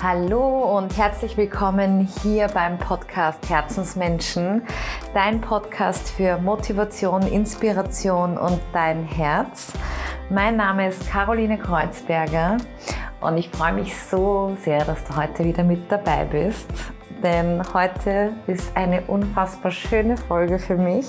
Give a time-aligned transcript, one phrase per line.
[0.00, 4.62] Hallo und herzlich willkommen hier beim Podcast Herzensmenschen,
[5.12, 9.72] dein Podcast für Motivation, Inspiration und dein Herz.
[10.30, 12.58] Mein Name ist Caroline Kreuzberger
[13.20, 16.70] und ich freue mich so sehr, dass du heute wieder mit dabei bist,
[17.20, 21.08] denn heute ist eine unfassbar schöne Folge für mich.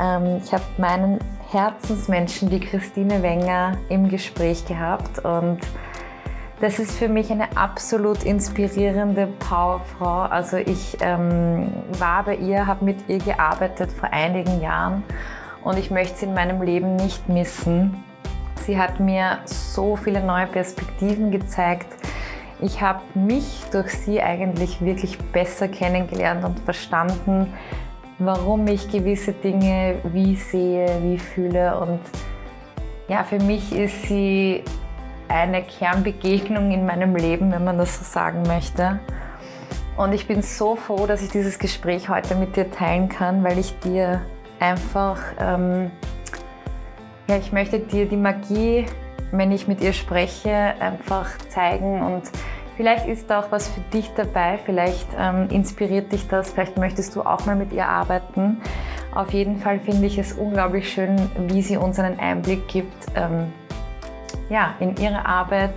[0.00, 1.20] Ähm, ich habe meinen
[1.52, 5.60] Herzensmenschen, die Christine Wenger, im Gespräch gehabt und
[6.60, 10.22] das ist für mich eine absolut inspirierende Powerfrau.
[10.22, 15.04] Also ich ähm, war bei ihr, habe mit ihr gearbeitet vor einigen Jahren
[15.62, 18.02] und ich möchte sie in meinem Leben nicht missen.
[18.56, 21.86] Sie hat mir so viele neue Perspektiven gezeigt.
[22.60, 27.54] Ich habe mich durch sie eigentlich wirklich besser kennengelernt und verstanden,
[28.18, 31.78] warum ich gewisse Dinge wie sehe, wie fühle.
[31.78, 32.00] Und
[33.06, 34.64] ja, für mich ist sie
[35.28, 39.00] eine Kernbegegnung in meinem Leben, wenn man das so sagen möchte.
[39.96, 43.58] Und ich bin so froh, dass ich dieses Gespräch heute mit dir teilen kann, weil
[43.58, 44.22] ich dir
[44.60, 45.90] einfach, ähm,
[47.28, 48.86] ja, ich möchte dir die Magie,
[49.32, 52.22] wenn ich mit ihr spreche, einfach zeigen und
[52.76, 57.16] vielleicht ist da auch was für dich dabei, vielleicht ähm, inspiriert dich das, vielleicht möchtest
[57.16, 58.60] du auch mal mit ihr arbeiten.
[59.14, 63.52] Auf jeden Fall finde ich es unglaublich schön, wie sie uns einen Einblick gibt, ähm,
[64.50, 65.74] ja, in ihre Arbeit.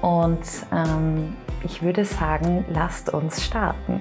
[0.00, 0.40] Und
[0.72, 4.00] ähm, ich würde sagen, lasst uns starten.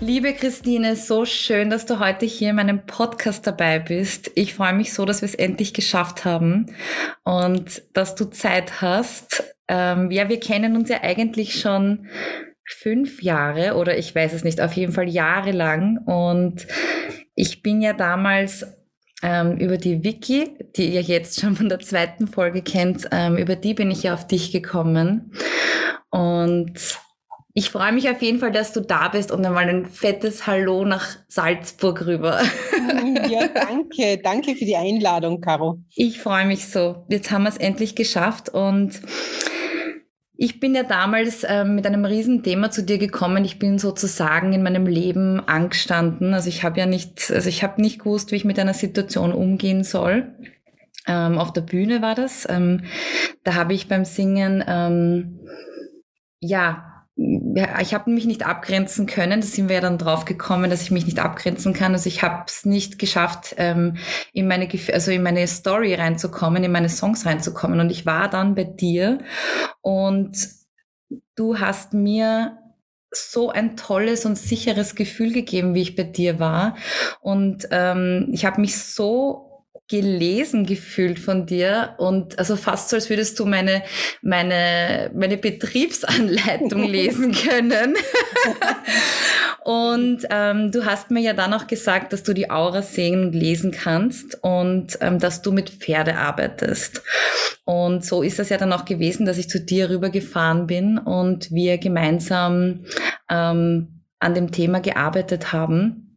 [0.00, 4.32] Liebe Christine, so schön, dass du heute hier in meinem Podcast dabei bist.
[4.34, 6.74] Ich freue mich so, dass wir es endlich geschafft haben
[7.22, 9.44] und dass du Zeit hast.
[9.68, 12.08] Ähm, ja, wir kennen uns ja eigentlich schon
[12.64, 15.98] fünf Jahre oder ich weiß es nicht, auf jeden Fall jahrelang.
[15.98, 16.66] Und
[17.34, 18.66] ich bin ja damals
[19.22, 23.56] ähm, über die Wiki, die ihr jetzt schon von der zweiten Folge kennt, ähm, über
[23.56, 25.32] die bin ich ja auf dich gekommen.
[26.10, 26.98] Und
[27.54, 30.84] ich freue mich auf jeden Fall, dass du da bist und einmal ein fettes Hallo
[30.84, 32.40] nach Salzburg rüber.
[33.28, 34.18] Ja, danke.
[34.22, 35.78] Danke für die Einladung, Caro.
[35.94, 37.04] Ich freue mich so.
[37.08, 39.00] Jetzt haben wir es endlich geschafft und
[40.42, 43.44] ich bin ja damals ähm, mit einem Riesenthema zu dir gekommen.
[43.44, 46.34] Ich bin sozusagen in meinem Leben angestanden.
[46.34, 49.32] Also ich habe ja nicht, also ich habe nicht gewusst, wie ich mit einer Situation
[49.32, 50.34] umgehen soll.
[51.06, 52.44] Ähm, auf der Bühne war das.
[52.50, 52.82] Ähm,
[53.44, 55.38] da habe ich beim Singen ähm,
[56.40, 59.42] ja ich habe mich nicht abgrenzen können.
[59.42, 61.92] Da sind wir ja dann drauf gekommen, dass ich mich nicht abgrenzen kann.
[61.92, 63.98] Also ich habe es nicht geschafft, ähm,
[64.32, 67.80] in meine also in meine Story reinzukommen, in meine Songs reinzukommen.
[67.80, 69.18] Und ich war dann bei dir
[69.82, 70.36] und
[71.36, 72.58] du hast mir
[73.10, 76.76] so ein tolles und sicheres Gefühl gegeben, wie ich bei dir war.
[77.20, 79.51] Und ähm, ich habe mich so
[79.92, 83.82] gelesen gefühlt von dir und also fast so, als würdest du meine,
[84.22, 87.94] meine, meine Betriebsanleitung lesen können.
[89.64, 93.34] und ähm, du hast mir ja dann auch gesagt, dass du die Aura sehen und
[93.34, 97.02] lesen kannst und ähm, dass du mit Pferde arbeitest.
[97.66, 101.50] Und so ist das ja dann auch gewesen, dass ich zu dir rübergefahren bin und
[101.50, 102.86] wir gemeinsam
[103.28, 106.11] ähm, an dem Thema gearbeitet haben.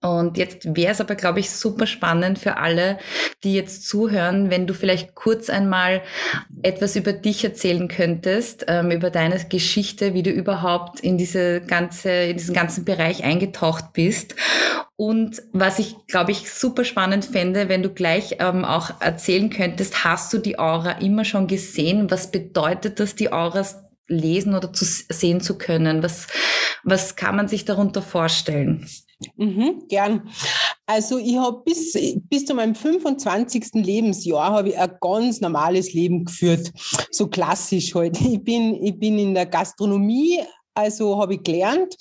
[0.00, 2.98] Und jetzt wäre es aber, glaube ich, super spannend für alle,
[3.42, 6.02] die jetzt zuhören, wenn du vielleicht kurz einmal
[6.62, 12.10] etwas über dich erzählen könntest, ähm, über deine Geschichte, wie du überhaupt in diese ganze,
[12.10, 14.36] in diesen ganzen Bereich eingetaucht bist.
[14.94, 20.04] Und was ich, glaube ich, super spannend fände, wenn du gleich ähm, auch erzählen könntest,
[20.04, 22.08] hast du die Aura immer schon gesehen?
[22.08, 26.04] Was bedeutet das, die Auras lesen oder zu sehen zu können?
[26.04, 26.28] Was,
[26.84, 28.86] was kann man sich darunter vorstellen?
[29.36, 30.30] Mhm, gern.
[30.86, 31.92] Also ich habe bis,
[32.28, 33.74] bis zu meinem 25.
[33.74, 36.72] Lebensjahr habe ich ein ganz normales Leben geführt,
[37.10, 38.18] so klassisch halt.
[38.28, 40.40] Ich bin, ich bin in der Gastronomie
[40.78, 41.96] also habe ich gelernt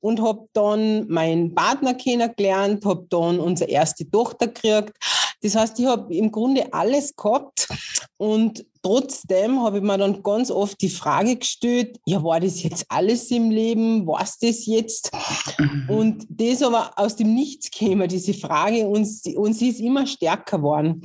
[0.00, 4.94] und habe dann meinen Partner kennengelernt, habe dann unsere erste Tochter gekriegt.
[5.42, 7.68] Das heißt, ich habe im Grunde alles gehabt
[8.16, 12.86] und Trotzdem habe ich mir dann ganz oft die Frage gestellt, ja, war das jetzt
[12.88, 14.06] alles im Leben?
[14.06, 15.10] War es das jetzt?
[15.58, 15.86] Mhm.
[15.88, 20.58] Und das aber aus dem Nichts käme, diese Frage, und, und sie ist immer stärker
[20.58, 21.02] geworden.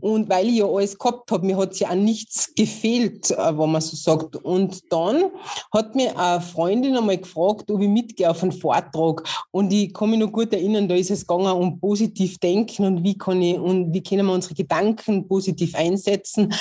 [0.00, 3.70] Und weil ich ja alles gehabt habe, mir hat ja an nichts gefehlt, äh, wenn
[3.70, 4.34] man so sagt.
[4.34, 5.26] Und dann
[5.72, 9.22] hat mir eine Freundin einmal gefragt, ob ich mitgehe auf einen Vortrag.
[9.52, 13.04] Und ich kann mich noch gut erinnern, da ist es gegangen um positiv denken und
[13.04, 16.52] wie kann ich, und wie können wir unsere Gedanken positiv einsetzen.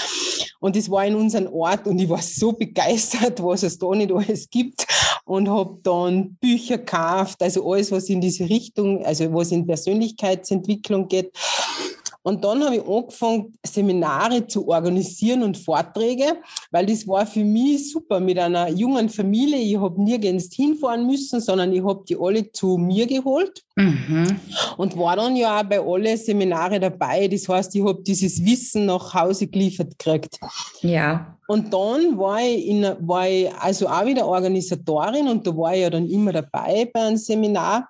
[0.60, 4.12] Und das war in unserem Ort und ich war so begeistert, was es da nicht
[4.12, 4.86] alles gibt
[5.26, 11.08] und habe dann Bücher gekauft, also alles, was in diese Richtung, also was in Persönlichkeitsentwicklung
[11.08, 11.32] geht.
[12.26, 16.38] Und dann habe ich angefangen, Seminare zu organisieren und Vorträge,
[16.72, 19.58] weil das war für mich super mit einer jungen Familie.
[19.58, 23.62] Ich habe nirgends hinfahren müssen, sondern ich habe die alle zu mir geholt.
[23.76, 24.40] Mhm.
[24.78, 27.28] Und war dann ja auch bei allen Seminare dabei.
[27.28, 30.40] Das heißt, ich habe dieses Wissen nach Hause geliefert gekriegt.
[30.82, 31.36] Ja.
[31.48, 35.82] Und dann war ich, in, war ich also auch wieder Organisatorin und da war ich
[35.82, 37.90] ja dann immer dabei bei einem Seminar.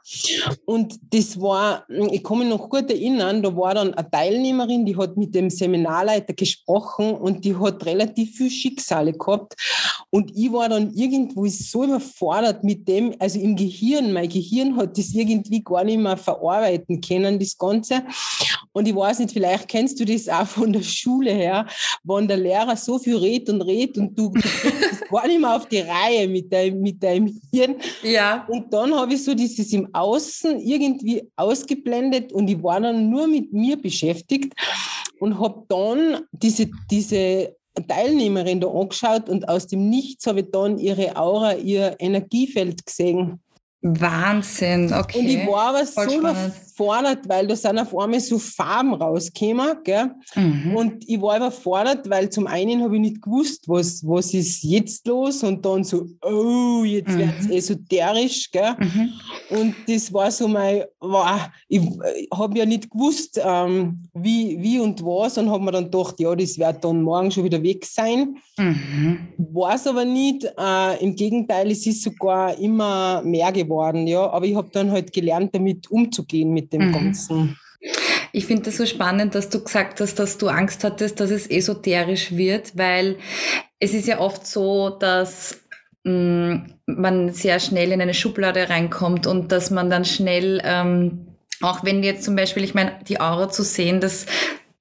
[0.65, 4.97] Und das war, ich kann mich noch gut erinnern, da war dann eine Teilnehmerin, die
[4.97, 9.53] hat mit dem Seminarleiter gesprochen und die hat relativ viel Schicksale gehabt.
[10.09, 14.97] Und ich war dann irgendwo so überfordert mit dem, also im Gehirn, mein Gehirn hat
[14.97, 18.03] das irgendwie gar nicht mehr verarbeiten können, das Ganze.
[18.71, 21.65] Und ich weiß nicht, vielleicht kennst du das auch von der Schule her,
[22.03, 24.41] wenn der Lehrer so viel redet und redet und du, du
[25.11, 27.75] gar nicht mehr auf die Reihe mit deinem, mit deinem Hirn.
[28.01, 28.45] Ja.
[28.49, 33.27] Und dann habe ich so dieses im Außen irgendwie ausgeblendet und ich war dann nur
[33.27, 34.53] mit mir beschäftigt
[35.19, 37.55] und habe dann diese, diese
[37.87, 43.39] Teilnehmerin da angeschaut und aus dem Nichts habe ich dann ihre Aura, ihr Energiefeld gesehen.
[43.83, 45.19] Wahnsinn, okay.
[45.19, 48.93] Und ich war aber Voll so spannend überfordert, weil da sind auf einmal so Farben
[48.93, 49.77] rausgekommen.
[49.83, 50.11] Gell?
[50.35, 50.75] Mhm.
[50.75, 55.07] Und ich war überfordert, weil zum einen habe ich nicht gewusst, was, was ist jetzt
[55.07, 57.19] los und dann so, oh, jetzt mhm.
[57.19, 58.51] wird es esoterisch.
[58.51, 58.75] Gell?
[58.79, 59.09] Mhm.
[59.49, 64.79] Und das war so mein, wow, ich, ich habe ja nicht gewusst, ähm, wie, wie
[64.79, 67.85] und was und habe mir dann gedacht, ja, das wird dann morgen schon wieder weg
[67.85, 68.37] sein.
[68.57, 69.19] Mhm.
[69.37, 70.45] War es aber nicht.
[70.57, 74.07] Äh, Im Gegenteil, es ist sogar immer mehr geworden.
[74.07, 74.29] Ja?
[74.29, 76.93] Aber ich habe dann halt gelernt, damit umzugehen, mit mit dem mhm.
[76.93, 77.59] Ganzen.
[78.31, 81.47] Ich finde das so spannend, dass du gesagt hast, dass du Angst hattest, dass es
[81.47, 83.17] esoterisch wird, weil
[83.79, 85.59] es ist ja oft so, dass
[86.03, 91.27] mh, mm, man sehr schnell in eine Schublade reinkommt und dass man dann schnell, ähm,
[91.61, 94.25] auch wenn jetzt zum Beispiel, ich meine, die Aura zu sehen, das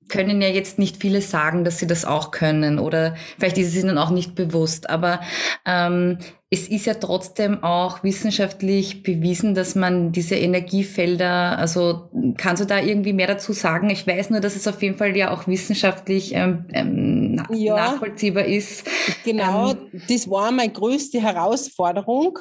[0.08, 3.82] können ja jetzt nicht viele sagen, dass sie das auch können oder vielleicht ist es
[3.82, 5.20] ihnen auch nicht bewusst, aber
[5.64, 6.18] ähm,
[6.52, 12.78] es ist ja trotzdem auch wissenschaftlich bewiesen, dass man diese Energiefelder, also kannst du da
[12.78, 13.88] irgendwie mehr dazu sagen?
[13.88, 18.44] Ich weiß nur, dass es auf jeden Fall ja auch wissenschaftlich ähm, ähm, ja, nachvollziehbar
[18.44, 18.86] ist.
[19.24, 22.38] Genau, ähm, das war meine größte Herausforderung,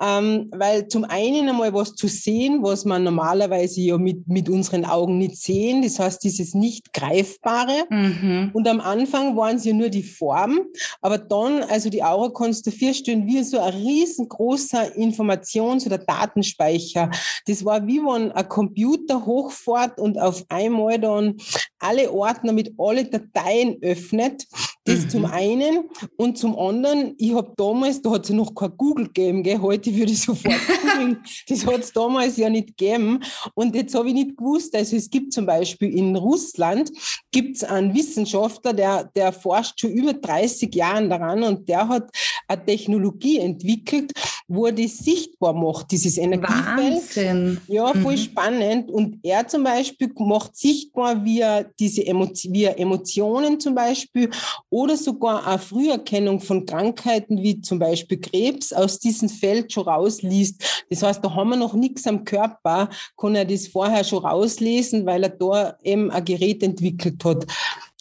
[0.00, 4.84] ähm, weil zum einen einmal was zu sehen, was man normalerweise ja mit, mit unseren
[4.84, 7.86] Augen nicht sehen, das heißt dieses nicht greifbare.
[7.90, 8.50] Mhm.
[8.52, 10.60] Und am Anfang waren es ja nur die Formen,
[11.00, 15.98] aber dann, also die Aura kannst du vier Stunden wie so ein riesengroßer Informations- oder
[15.98, 17.10] Datenspeicher.
[17.46, 21.36] Das war wie wenn ein Computer hochfährt und auf einmal dann
[21.78, 24.46] alle Ordner mit alle Dateien öffnet.
[24.84, 25.10] Das mhm.
[25.10, 25.90] zum einen.
[26.16, 29.60] Und zum anderen, ich habe damals, da hat es ja noch kein Google gegeben, gell?
[29.60, 31.18] heute würde ich sofort googeln.
[31.48, 33.20] das hat es damals ja nicht gegeben.
[33.54, 36.90] Und jetzt habe ich nicht gewusst, also es gibt zum Beispiel in Russland,
[37.30, 42.10] gibt es einen Wissenschaftler, der, der forscht schon über 30 Jahre daran und der hat
[42.48, 44.12] eine Technologie entwickelt,
[44.48, 46.66] wo er das sichtbar macht, dieses Energiefeld.
[46.66, 47.60] Wahnsinn.
[47.68, 48.18] Ja, voll mhm.
[48.18, 48.90] spannend.
[48.90, 54.30] Und er zum Beispiel macht sichtbar, wie er diese Emotio wie er Emotionen zum Beispiel
[54.70, 60.84] oder sogar eine Früherkennung von Krankheiten wie zum Beispiel Krebs aus diesem Feld schon rausliest.
[60.88, 65.04] Das heißt, da haben wir noch nichts am Körper, kann er das vorher schon rauslesen,
[65.04, 67.46] weil er da eben ein Gerät entwickelt hat.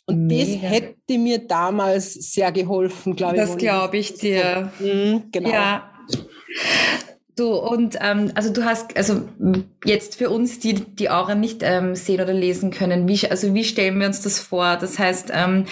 [0.09, 0.61] Und Mega.
[0.61, 3.41] das hätte mir damals sehr geholfen, glaube ich.
[3.41, 4.71] Das glaube ich dir.
[4.79, 5.49] Mhm, genau.
[5.49, 5.91] Ja.
[7.35, 9.21] Du, und ähm, also du hast, also
[9.85, 13.63] jetzt für uns, die die Aura nicht ähm, sehen oder lesen können, wie, also wie
[13.63, 14.77] stellen wir uns das vor?
[14.77, 15.65] Das heißt, ähm,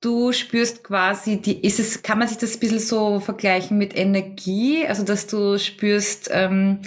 [0.00, 3.96] du spürst quasi, die, ist es, kann man sich das ein bisschen so vergleichen mit
[3.96, 4.84] Energie?
[4.88, 6.80] Also dass du spürst, ähm,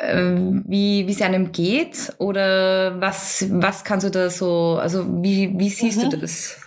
[0.00, 2.12] wie, wie es einem geht?
[2.18, 6.10] Oder was, was kannst du da so, also wie, wie siehst mhm.
[6.10, 6.58] du das?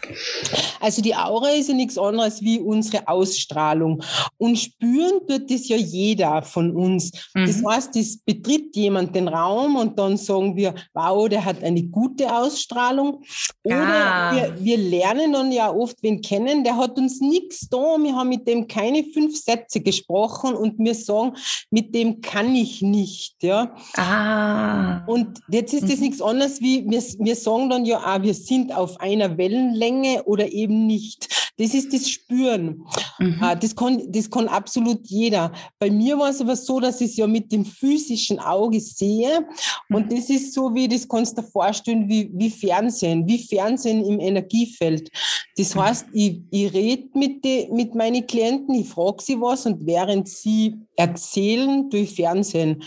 [0.79, 4.03] Also die Aura ist ja nichts anderes wie unsere Ausstrahlung.
[4.37, 7.11] Und spüren tut das ja jeder von uns.
[7.33, 7.47] Mhm.
[7.47, 11.83] Das heißt, es betritt jemand den Raum und dann sagen wir, wow, der hat eine
[11.83, 13.23] gute Ausstrahlung.
[13.63, 14.35] Oder ah.
[14.35, 18.29] wir, wir lernen dann ja oft wen kennen, der hat uns nichts da, wir haben
[18.29, 21.33] mit dem keine fünf Sätze gesprochen und wir sagen,
[21.71, 23.41] mit dem kann ich nicht.
[23.41, 23.75] Ja?
[23.95, 25.05] Ah.
[25.05, 26.03] Und jetzt ist das mhm.
[26.03, 30.23] nichts anderes wie, wir, wir sagen dann ja auch, wir sind auf einer Wellenlänge Menge
[30.23, 31.27] oder eben nicht.
[31.57, 32.83] Das ist das Spüren.
[33.19, 33.37] Mhm.
[33.39, 35.51] Ah, das, kann, das kann absolut jeder.
[35.77, 39.47] Bei mir war es aber so, dass ich es ja mit dem physischen Auge sehe.
[39.89, 40.15] Und mhm.
[40.15, 44.19] das ist so, wie das kannst du dir vorstellen, wie, wie Fernsehen, wie Fernsehen im
[44.19, 45.11] Energiefeld.
[45.55, 45.81] Das mhm.
[45.81, 50.75] heißt, ich, ich rede mit, mit meinen Klienten, ich frage sie was und während sie
[50.95, 52.81] erzählen durch Fernsehen.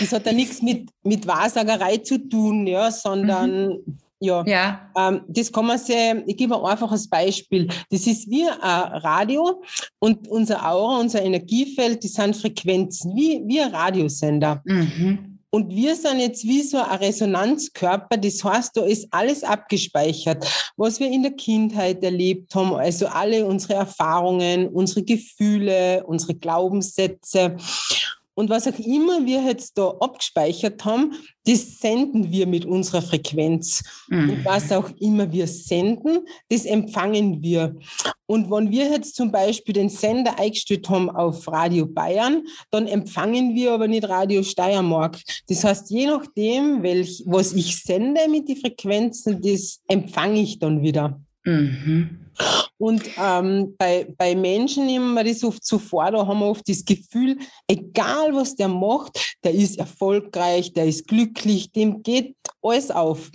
[0.00, 4.90] Das hat ja nichts mit, mit Wahrsagerei zu tun, ja, sondern mhm Ja, ja.
[4.96, 7.68] Ähm, das kann man sehr, ich gebe ein einfaches Beispiel.
[7.90, 9.62] Das ist wie ein Radio
[9.98, 14.62] und unser Aura, unser Energiefeld, die sind Frequenzen, wie, wie ein Radiosender.
[14.64, 15.40] Mhm.
[15.50, 18.16] Und wir sind jetzt wie so ein Resonanzkörper.
[18.16, 22.74] Das heißt, da ist alles abgespeichert, was wir in der Kindheit erlebt haben.
[22.74, 27.56] Also alle unsere Erfahrungen, unsere Gefühle, unsere Glaubenssätze.
[28.34, 31.12] Und was auch immer wir jetzt da abgespeichert haben,
[31.44, 33.82] das senden wir mit unserer Frequenz.
[34.08, 34.30] Mhm.
[34.30, 37.76] Und was auch immer wir senden, das empfangen wir.
[38.26, 43.54] Und wenn wir jetzt zum Beispiel den Sender eingestellt haben auf Radio Bayern, dann empfangen
[43.54, 45.20] wir aber nicht Radio Steiermark.
[45.48, 50.82] Das heißt, je nachdem, welch, was ich sende mit den Frequenzen, das empfange ich dann
[50.82, 51.20] wieder.
[51.44, 52.18] Mhm.
[52.78, 56.68] Und ähm, bei, bei Menschen nehmen wir das oft so vor, da haben wir oft
[56.68, 62.90] das Gefühl, egal was der macht, der ist erfolgreich, der ist glücklich, dem geht alles
[62.90, 63.30] auf.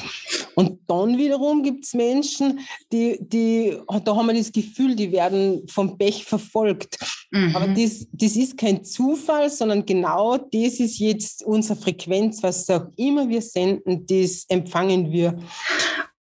[0.55, 2.59] Und dann wiederum gibt es Menschen,
[2.91, 6.97] die, die, da haben wir das Gefühl, die werden vom Pech verfolgt.
[7.31, 7.55] Mhm.
[7.55, 12.87] Aber das, das ist kein Zufall, sondern genau das ist jetzt unsere Frequenz, was auch
[12.95, 15.39] immer wir senden, das empfangen wir.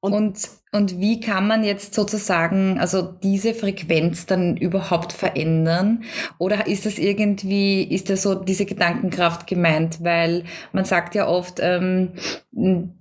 [0.01, 6.05] Und, und und wie kann man jetzt sozusagen, also diese Frequenz dann überhaupt verändern?
[6.39, 10.05] Oder ist das irgendwie, ist da so diese Gedankenkraft gemeint?
[10.05, 12.13] Weil man sagt ja oft, ähm,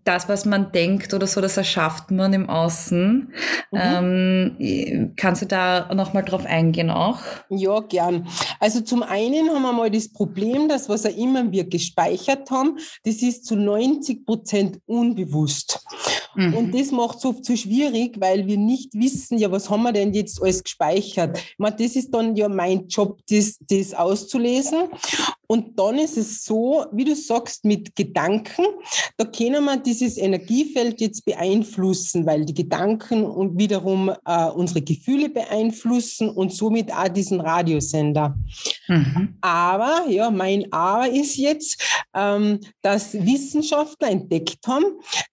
[0.04, 3.34] das, was man denkt oder so, das erschafft man im Außen.
[3.72, 3.80] Mhm.
[4.58, 7.20] Ähm, kannst du da nochmal drauf eingehen auch?
[7.50, 8.28] Ja, gern.
[8.60, 12.78] Also zum einen haben wir mal das Problem, dass was auch immer wir gespeichert haben,
[13.06, 15.82] das ist zu 90 Prozent unbewusst.
[16.36, 16.54] Mhm.
[16.54, 19.92] Und das macht es oft so schwierig, weil wir nicht wissen, ja, was haben wir
[19.92, 21.38] denn jetzt alles gespeichert?
[21.38, 24.90] Ich meine, das ist dann ja mein Job, das, das auszulesen.
[25.48, 28.66] Und dann ist es so, wie du sagst, mit Gedanken,
[29.18, 35.30] da können wir dieses Energiefeld jetzt beeinflussen, weil die Gedanken und wiederum äh, unsere Gefühle
[35.30, 38.36] beeinflussen und somit auch diesen Radiosender.
[38.88, 39.38] Mhm.
[39.42, 41.82] Aber, ja, mein Aber ist jetzt,
[42.14, 44.86] ähm, dass Wissenschaftler entdeckt haben,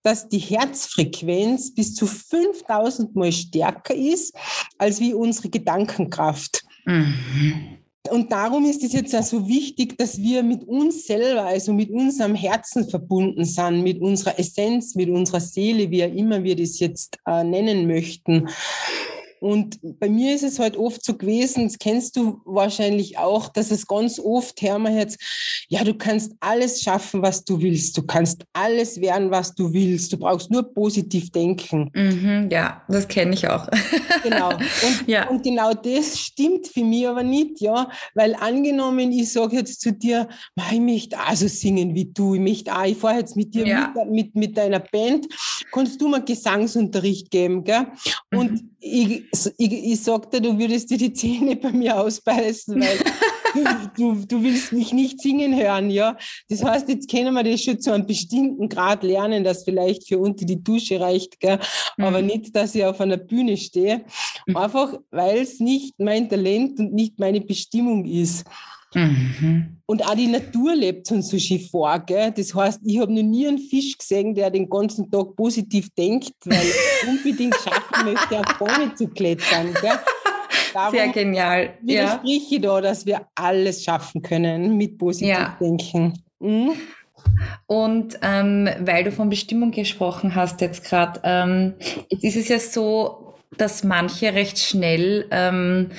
[0.02, 4.34] dass die Herzfrequenz bis zu 5000 Mal stärker ist
[4.78, 6.64] als wie unsere Gedankenkraft.
[6.84, 7.78] Mhm.
[8.10, 11.90] Und darum ist es jetzt auch so wichtig, dass wir mit uns selber, also mit
[11.90, 16.80] unserem Herzen verbunden sind, mit unserer Essenz, mit unserer Seele, wie auch immer wir das
[16.80, 18.48] jetzt äh, nennen möchten.
[19.42, 23.72] Und bei mir ist es halt oft so gewesen, das kennst du wahrscheinlich auch, dass
[23.72, 25.18] es ganz oft hermacht,
[25.68, 27.98] ja, du kannst alles schaffen, was du willst.
[27.98, 30.12] Du kannst alles werden, was du willst.
[30.12, 31.90] Du brauchst nur positiv denken.
[31.92, 33.66] Mhm, ja, das kenne ich auch.
[34.22, 34.50] genau.
[34.52, 35.28] Und, ja.
[35.28, 37.90] und genau das stimmt für mich aber nicht, ja.
[38.14, 40.28] Weil angenommen, ich sage jetzt zu dir,
[40.70, 43.66] ich möchte auch so singen wie du, ich möchte auch, ich fahre jetzt mit dir
[43.66, 43.92] ja.
[43.96, 45.26] mit, mit, mit, deiner Band,
[45.72, 47.86] kannst du mir Gesangsunterricht geben, gell?
[48.30, 49.24] Und mhm ich,
[49.58, 52.98] ich, ich sagte, du würdest dir die Zähne bei mir ausbeißen, weil
[53.54, 56.16] du, du, du, willst mich nicht singen hören, ja.
[56.48, 60.18] Das heißt, jetzt können wir das schon zu einem bestimmten Grad lernen, das vielleicht für
[60.18, 61.60] unter die Dusche reicht, gell?
[61.96, 62.26] aber mhm.
[62.26, 64.04] nicht, dass ich auf einer Bühne stehe.
[64.46, 64.56] Mhm.
[64.56, 68.44] Einfach, weil es nicht mein Talent und nicht meine Bestimmung ist.
[68.94, 69.76] Mhm.
[69.86, 71.98] Und auch die Natur lebt uns so schön vor.
[72.00, 72.32] Gell?
[72.32, 76.32] Das heißt, ich habe noch nie einen Fisch gesehen, der den ganzen Tag positiv denkt,
[76.44, 79.74] weil er unbedingt schaffen möchte, auf Bäume zu klettern.
[79.80, 79.98] Gell?
[80.72, 81.74] Darum Sehr genial.
[81.82, 82.56] Widerspreche ja.
[82.56, 85.56] ich da, dass wir alles schaffen können mit positiv ja.
[85.60, 86.22] denken.
[86.40, 86.72] Mhm.
[87.66, 91.74] Und ähm, weil du von Bestimmung gesprochen hast jetzt gerade, ähm,
[92.08, 95.90] jetzt ist es ja so, dass manche recht schnell ähm,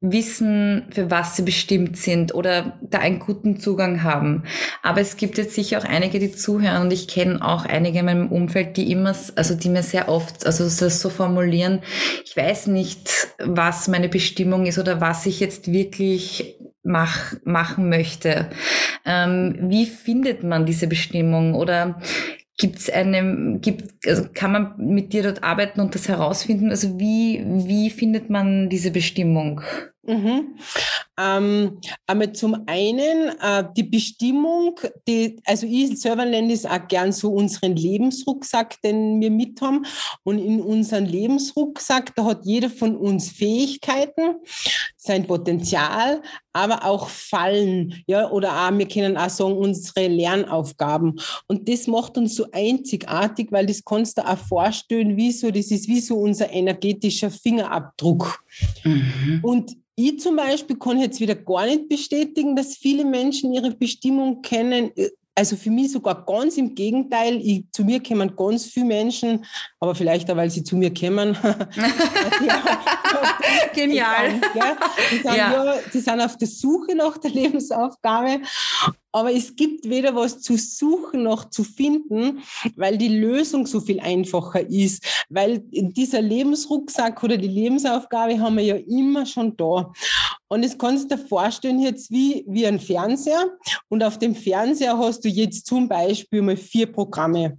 [0.00, 4.44] wissen, für was sie bestimmt sind oder da einen guten Zugang haben.
[4.82, 8.04] Aber es gibt jetzt sicher auch einige, die zuhören und ich kenne auch einige in
[8.04, 11.80] meinem Umfeld, die immer, also die mir sehr oft, also das so formulieren,
[12.24, 18.50] ich weiß nicht, was meine Bestimmung ist oder was ich jetzt wirklich mach, machen möchte.
[19.04, 22.00] Ähm, wie findet man diese Bestimmung oder
[22.58, 26.70] Gibt es eine, gibt, also kann man mit dir dort arbeiten und das herausfinden?
[26.70, 29.60] Also wie, wie findet man diese Bestimmung?
[30.06, 30.58] Mhm.
[31.18, 37.10] Ähm, aber zum einen äh, die Bestimmung, die, also ich selber nenne es auch gern
[37.10, 39.86] so unseren Lebensrucksack, den wir mit haben.
[40.24, 44.36] Und in unserem Lebensrucksack, da hat jeder von uns Fähigkeiten,
[44.96, 46.20] sein Potenzial,
[46.52, 51.18] aber auch Fallen, ja, oder auch, wir können auch sagen, unsere Lernaufgaben.
[51.46, 55.70] Und das macht uns so einzigartig, weil das kannst du auch vorstellen, wie so, das
[55.70, 58.42] ist wie so unser energetischer Fingerabdruck.
[58.84, 59.40] Mhm.
[59.42, 64.42] Und ich zum Beispiel kann jetzt wieder gar nicht bestätigen, dass viele Menschen ihre Bestimmung
[64.42, 64.90] kennen.
[65.34, 67.40] also für mich sogar ganz im Gegenteil.
[67.42, 69.44] Ich, zu mir kommen ganz viele Menschen,
[69.80, 71.36] aber vielleicht auch, weil sie zu mir kommen.
[73.74, 74.40] Genial.
[75.10, 75.34] Die sind, ja.
[75.34, 78.40] Ja, die sind auf der Suche nach der Lebensaufgabe
[79.16, 82.42] aber es gibt weder was zu suchen noch zu finden,
[82.76, 85.02] weil die Lösung so viel einfacher ist.
[85.30, 89.90] Weil dieser Lebensrucksack oder die Lebensaufgabe haben wir ja immer schon da.
[90.48, 93.56] Und das kannst du dir vorstellen jetzt wie, wie ein Fernseher.
[93.88, 97.56] Und auf dem Fernseher hast du jetzt zum Beispiel mal vier Programme.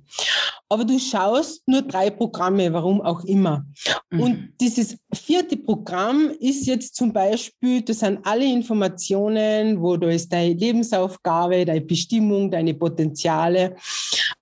[0.69, 3.65] Aber du schaust nur drei Programme, warum auch immer.
[4.09, 4.19] Mhm.
[4.19, 10.31] Und dieses vierte Programm ist jetzt zum Beispiel, das sind alle Informationen, wo du ist
[10.31, 13.75] deine Lebensaufgabe, deine Bestimmung, deine Potenziale.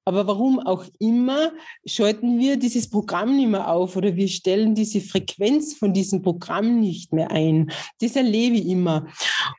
[0.04, 1.52] Aber warum auch immer,
[1.86, 6.80] schalten wir dieses Programm nicht mehr auf oder wir stellen diese Frequenz von diesem Programm
[6.80, 7.72] nicht mehr ein.
[8.00, 9.08] Das erlebe ich immer.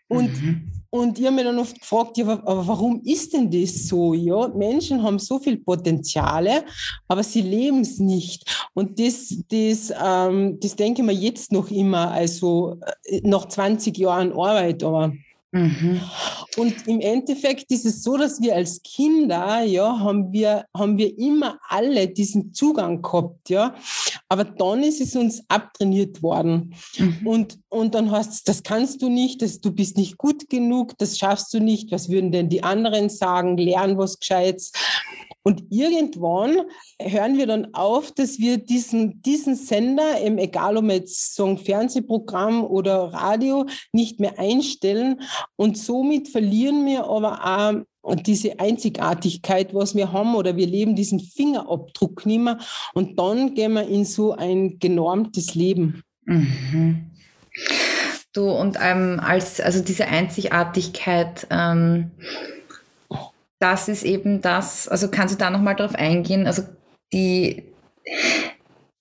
[0.09, 0.75] Und, mhm.
[0.97, 4.15] Und ich habe mich dann oft gefragt, ja, aber warum ist denn das so?
[4.15, 6.65] Ja, Menschen haben so viel Potenziale,
[7.09, 8.69] aber sie leben es nicht.
[8.75, 13.97] Und das, das, ähm, das denke ich mir jetzt noch immer, also äh, nach 20
[13.99, 15.12] Jahren Arbeit, aber
[15.53, 16.00] Mhm.
[16.57, 21.17] Und im Endeffekt ist es so, dass wir als Kinder, ja, haben wir, haben wir
[21.19, 23.75] immer alle diesen Zugang gehabt, ja.
[24.29, 26.75] Aber dann ist es uns abtrainiert worden.
[26.99, 27.26] Mhm.
[27.26, 30.97] Und, und dann heißt es, das kannst du nicht, das, du bist nicht gut genug,
[30.99, 34.73] das schaffst du nicht, was würden denn die anderen sagen, lern was Gescheites.
[35.47, 36.62] Und irgendwann
[37.00, 42.65] hören wir dann auf, dass wir diesen, diesen Sender, egal ob jetzt so ein Fernsehprogramm
[42.65, 45.21] oder Radio, nicht mehr einstellen.
[45.55, 51.21] Und somit verlieren wir aber auch diese Einzigartigkeit, was wir haben, oder wir leben diesen
[51.21, 52.59] Fingerabdruck nicht mehr.
[52.95, 56.03] Und dann gehen wir in so ein genormtes Leben.
[56.25, 57.12] Mhm.
[58.33, 62.11] Du, und ähm, als, also diese Einzigartigkeit, ähm,
[63.59, 66.63] das ist eben das, also kannst du da nochmal drauf eingehen, also
[67.13, 67.73] die,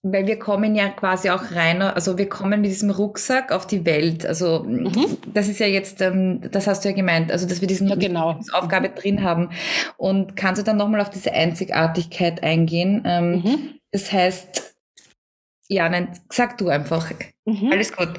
[0.04, 3.86] weil wir kommen ja quasi auch rein, also wir kommen mit diesem Rucksack auf die
[3.86, 4.26] Welt.
[4.26, 5.18] Also mhm.
[5.34, 7.96] das ist ja jetzt, ähm, das hast du ja gemeint, also dass wir diesen ja,
[7.96, 8.40] genau.
[8.53, 9.50] Aufgabe drin haben.
[9.98, 13.01] Und kannst du dann nochmal auf diese Einzigartigkeit eingehen?
[13.03, 13.79] Ähm, mhm.
[13.92, 14.75] Das heißt,
[15.68, 17.12] ja, nein, sag du einfach.
[17.46, 17.72] Mhm.
[17.72, 18.10] Alles gut.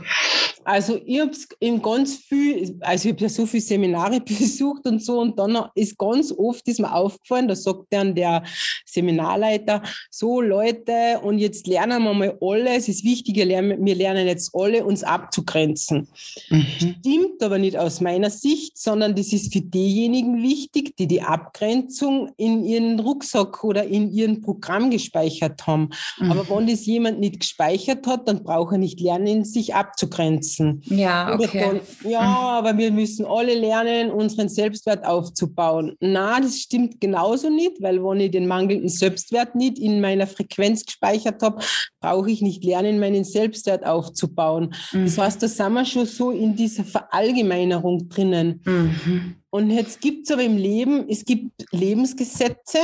[0.65, 4.87] Also ich habe es in ganz viel, also ich habe ja so viele Seminare besucht
[4.87, 8.45] und so und dann ist ganz oft ist mir aufgefallen, da sagt dann der
[8.85, 14.53] Seminarleiter, so Leute und jetzt lernen wir mal alle, es ist wichtig, wir lernen jetzt
[14.55, 16.09] alle uns abzugrenzen.
[16.51, 16.67] Mhm.
[16.79, 22.33] Stimmt aber nicht aus meiner Sicht, sondern das ist für diejenigen wichtig, die die Abgrenzung
[22.37, 25.91] in ihren Rucksack oder in ihrem Programm gespeichert haben.
[26.19, 26.31] Mhm.
[26.31, 30.83] Aber wenn das jemand nicht gespeichert hat, dann braucht er nicht lernen, sich abzugrenzen.
[30.85, 31.81] Ja, okay.
[32.05, 35.95] Ja, aber wir müssen alle lernen, unseren Selbstwert aufzubauen.
[36.01, 40.85] Na, das stimmt genauso nicht, weil wenn ich den mangelnden Selbstwert nicht in meiner Frequenz
[40.85, 41.63] gespeichert habe,
[42.01, 44.75] brauche ich nicht lernen, meinen Selbstwert aufzubauen.
[44.93, 45.05] Mhm.
[45.05, 48.61] Das heißt, da sind wir schon so in dieser Verallgemeinerung drinnen.
[48.65, 49.37] Mhm.
[49.57, 52.77] Und jetzt gibt es aber im Leben, es gibt Lebensgesetze,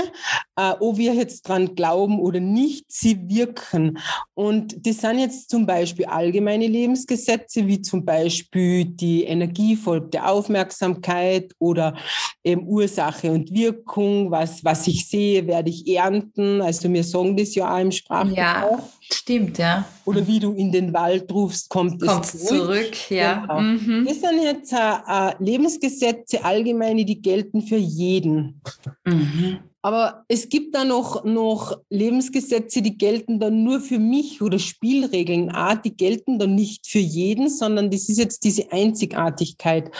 [0.56, 3.98] äh, ob wir jetzt dran glauben oder nicht, sie wirken.
[4.32, 10.30] Und das sind jetzt zum Beispiel allgemeine Lebensgesetze, wie zum Beispiel die Energie folgt der
[10.30, 11.94] Aufmerksamkeit oder
[12.42, 16.62] eben Ursache und Wirkung, was, was ich sehe, werde ich ernten.
[16.62, 18.78] Also wir sagen das ja auch im Sprachgebrauch.
[18.78, 18.88] Ja.
[19.12, 19.84] Stimmt, ja.
[20.04, 22.94] Oder wie du in den Wald rufst, kommt, kommt es zurück.
[22.94, 23.40] zurück ja.
[23.40, 23.60] Genau.
[23.60, 24.06] Mhm.
[24.06, 28.60] Das sind jetzt äh, äh, Lebensgesetze allgemeine, die gelten für jeden.
[29.04, 29.58] Mhm.
[29.84, 35.50] Aber es gibt da noch, noch Lebensgesetze, die gelten dann nur für mich oder Spielregeln.
[35.50, 39.90] Ah, die gelten dann nicht für jeden, sondern das ist jetzt diese Einzigartigkeit.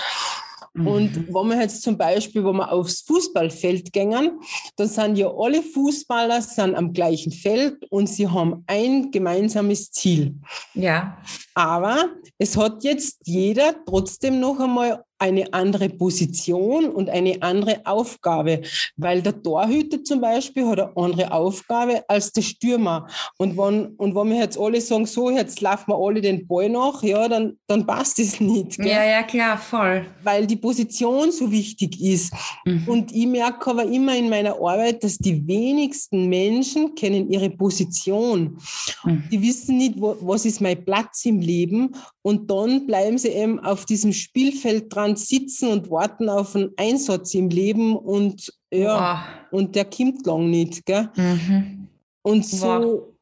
[0.75, 1.29] Und mhm.
[1.29, 4.41] wenn wir jetzt zum Beispiel, wenn wir aufs Fußballfeld gehen,
[4.77, 10.35] dann sind ja alle Fußballer sind am gleichen Feld und sie haben ein gemeinsames Ziel.
[10.73, 11.19] Ja.
[11.55, 18.63] Aber es hat jetzt jeder trotzdem noch einmal eine andere Position und eine andere Aufgabe,
[18.97, 23.07] weil der Torhüter zum Beispiel hat eine andere Aufgabe als der Stürmer.
[23.39, 26.69] Und wenn, und wenn wir jetzt alle sagen, so, jetzt laufen wir alle den Ball
[26.69, 28.79] nach, ja, dann, dann passt es nicht.
[28.79, 28.89] Gell?
[28.89, 30.05] Ja, ja, klar, voll.
[30.25, 32.35] Weil die Position so wichtig ist.
[32.65, 32.89] Mhm.
[32.89, 38.59] Und ich merke aber immer in meiner Arbeit, dass die wenigsten Menschen kennen ihre Position.
[39.05, 39.23] Mhm.
[39.31, 41.95] Die wissen nicht, wo, was ist mein Platz im Leben.
[42.23, 47.35] Und dann bleiben sie eben auf diesem Spielfeld dran sitzen und warten auf einen Einsatz
[47.35, 49.61] im Leben und ja, wow.
[49.61, 50.85] und der kommt lang nicht.
[50.87, 51.09] Gell?
[51.17, 51.89] Mhm.
[52.23, 52.67] Und so,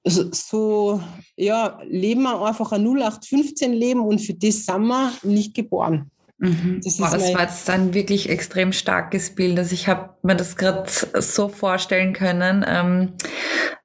[0.05, 0.29] wow.
[0.33, 1.01] so,
[1.37, 6.11] ja, leben wir einfach ein 0815 Leben und für das sind wir nicht geboren.
[6.41, 6.81] Mhm.
[6.83, 9.59] Das, Boah, das war jetzt ein wirklich extrem starkes Bild.
[9.59, 12.65] Also ich habe mir das gerade so vorstellen können.
[12.67, 13.13] Ähm,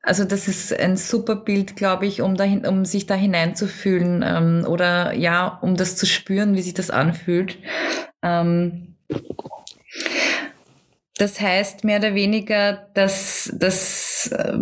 [0.02, 4.65] also das ist ein super Bild, glaube ich, um, dahin, um sich da hineinzufühlen ähm,
[4.68, 7.58] oder ja, um das zu spüren, wie sich das anfühlt.
[8.24, 8.96] Ähm,
[11.18, 14.60] das heißt mehr oder weniger, dass, dass äh,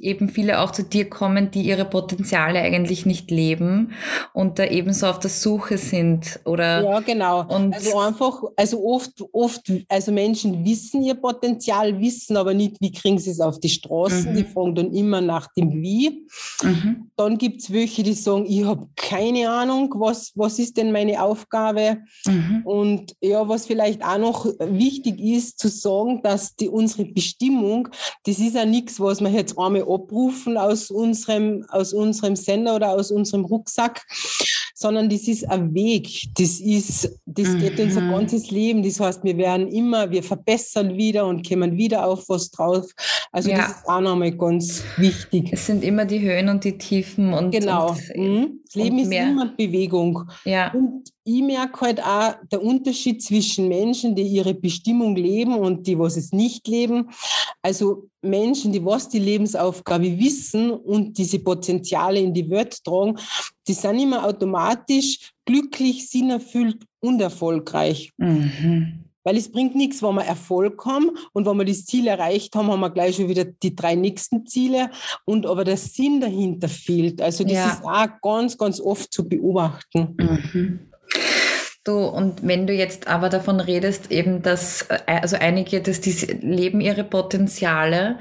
[0.00, 3.92] eben viele auch zu dir kommen, die ihre Potenziale eigentlich nicht leben
[4.32, 8.84] und da eben so auf der Suche sind oder ja genau und also einfach also
[8.84, 13.60] oft oft also Menschen wissen ihr Potenzial wissen aber nicht wie kriegen sie es auf
[13.60, 14.36] die Straßen mhm.
[14.36, 16.26] die fragen dann immer nach dem wie
[16.62, 17.07] mhm.
[17.18, 21.22] Dann gibt es welche die sagen ich habe keine Ahnung was was ist denn meine
[21.22, 22.62] Aufgabe mhm.
[22.64, 27.88] und ja was vielleicht auch noch wichtig ist zu sagen dass die unsere Bestimmung
[28.24, 32.90] das ist ja nichts was man jetzt einmal abrufen aus unserem, aus unserem Sender oder
[32.90, 34.06] aus unserem Rucksack,
[34.74, 36.28] sondern das ist ein Weg.
[36.34, 37.58] Das ist, das mhm.
[37.60, 38.82] geht unser ganzes Leben.
[38.82, 42.86] Das heißt, wir werden immer, wir verbessern wieder und kommen wieder auf was drauf.
[43.32, 43.58] Also ja.
[43.58, 45.52] das ist auch nochmal ganz wichtig.
[45.52, 47.90] Es sind immer die Höhen und die Tiefen und genau.
[47.90, 48.60] Und, mhm.
[48.66, 50.30] Das Leben ist immer Bewegung.
[50.44, 50.72] Ja.
[50.72, 55.98] Und ich merke halt auch der Unterschied zwischen Menschen, die ihre Bestimmung leben und die,
[55.98, 57.10] was es nicht leben.
[57.62, 63.18] Also Menschen, die was die Lebensaufgabe wissen und diese Potenziale in die Welt tragen,
[63.66, 68.10] die sind immer automatisch glücklich, sinnerfüllt und erfolgreich.
[68.16, 69.04] Mhm.
[69.24, 72.70] Weil es bringt nichts, wenn wir Erfolg haben und wenn wir das Ziel erreicht haben,
[72.70, 74.90] haben wir gleich schon wieder die drei nächsten Ziele
[75.24, 77.20] und aber der Sinn dahinter fehlt.
[77.20, 77.68] Also das ja.
[77.68, 80.16] ist auch ganz, ganz oft zu beobachten.
[80.18, 80.80] Mhm.
[81.88, 86.10] Du, und wenn du jetzt aber davon redest, eben, dass, äh, also einige, dass die
[86.42, 88.18] leben ihre Potenziale.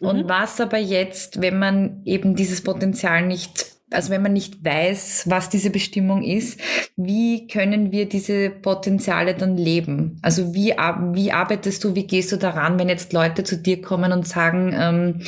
[0.00, 0.06] Mhm.
[0.08, 5.24] Und was aber jetzt, wenn man eben dieses Potenzial nicht also wenn man nicht weiß,
[5.26, 6.60] was diese Bestimmung ist,
[6.96, 10.18] wie können wir diese Potenziale dann leben?
[10.22, 10.74] Also wie,
[11.12, 14.74] wie arbeitest du, wie gehst du daran, wenn jetzt Leute zu dir kommen und sagen,
[14.74, 15.22] ähm,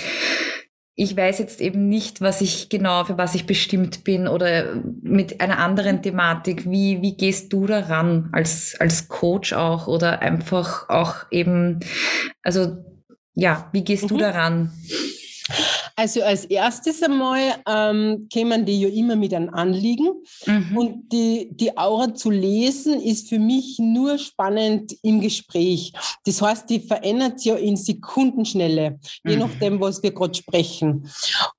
[0.95, 5.41] ich weiß jetzt eben nicht, was ich genau, für was ich bestimmt bin oder mit
[5.41, 6.71] einer anderen Thematik.
[6.71, 11.81] Wie, wie gehst du daran als, als Coach auch oder einfach auch eben,
[12.43, 12.77] also
[13.35, 14.09] ja, wie gehst mhm.
[14.09, 14.73] du daran?
[15.97, 20.09] Also als erstes einmal ähm, kämen die ja immer mit einem Anliegen
[20.47, 20.77] mhm.
[20.77, 25.93] und die, die Aura zu lesen ist für mich nur spannend im Gespräch.
[26.25, 29.41] Das heißt, die verändert sich ja in Sekundenschnelle, je mhm.
[29.41, 31.09] nachdem, was wir gerade sprechen.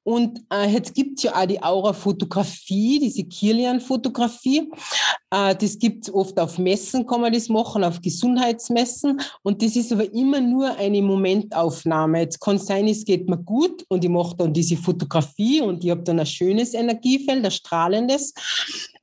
[0.03, 4.69] Und äh, jetzt gibt es ja auch die Aura-Fotografie, diese Kirlian-Fotografie.
[5.31, 9.21] Äh, das gibt es oft auf Messen, kann man das machen, auf Gesundheitsmessen.
[9.43, 12.19] Und das ist aber immer nur eine Momentaufnahme.
[12.19, 15.83] Jetzt kann es sein, es geht mir gut und ich mache dann diese Fotografie und
[15.83, 18.33] ich habe dann ein schönes Energiefeld, ein strahlendes.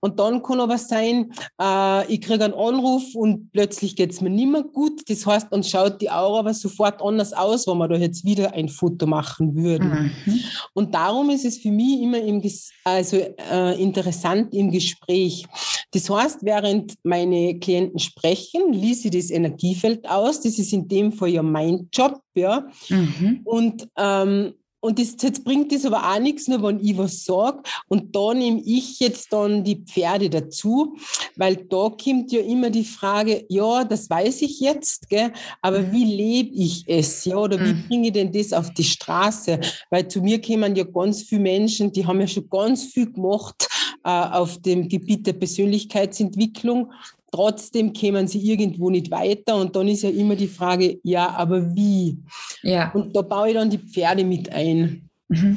[0.01, 4.31] Und dann kann aber sein, äh, ich kriege einen Anruf und plötzlich geht es mir
[4.31, 5.09] nicht mehr gut.
[5.09, 8.53] Das heißt, dann schaut die Aura aber sofort anders aus, wenn wir da jetzt wieder
[8.55, 10.11] ein Foto machen würden.
[10.25, 10.41] Mhm.
[10.75, 12.43] Und darum ist es für mich immer im,
[12.85, 15.47] also, äh, interessant im Gespräch.
[15.93, 20.41] Das heißt, während meine Klienten sprechen, ließ ich das Energiefeld aus.
[20.41, 22.21] Das ist in dem Fall ja mein Job.
[22.35, 22.69] Ja.
[22.89, 23.41] Mhm.
[23.45, 27.63] Und ähm, und das, jetzt bringt das aber auch nichts, nur wenn ich was sage.
[27.89, 30.97] Und da nehme ich jetzt dann die Pferde dazu,
[31.37, 35.93] weil da kommt ja immer die Frage, ja, das weiß ich jetzt, gell, aber mhm.
[35.93, 37.25] wie lebe ich es?
[37.27, 37.89] Ja, oder wie mhm.
[37.89, 39.61] bringe ich denn das auf die Straße?
[39.91, 43.69] Weil zu mir kommen ja ganz viele Menschen, die haben ja schon ganz viel gemacht
[44.05, 46.91] äh, auf dem Gebiet der Persönlichkeitsentwicklung
[47.31, 49.57] trotzdem kämen sie irgendwo nicht weiter.
[49.57, 52.19] Und dann ist ja immer die Frage, ja, aber wie?
[52.63, 52.91] Ja.
[52.93, 55.09] Und da baue ich dann die Pferde mit ein.
[55.29, 55.57] Mhm.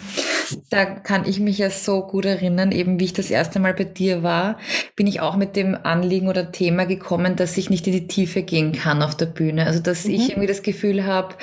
[0.69, 3.85] Da kann ich mich ja so gut erinnern, eben wie ich das erste Mal bei
[3.85, 4.59] dir war,
[4.95, 8.43] bin ich auch mit dem Anliegen oder Thema gekommen, dass ich nicht in die Tiefe
[8.43, 9.65] gehen kann auf der Bühne.
[9.65, 10.13] Also dass mhm.
[10.13, 11.35] ich irgendwie das Gefühl habe,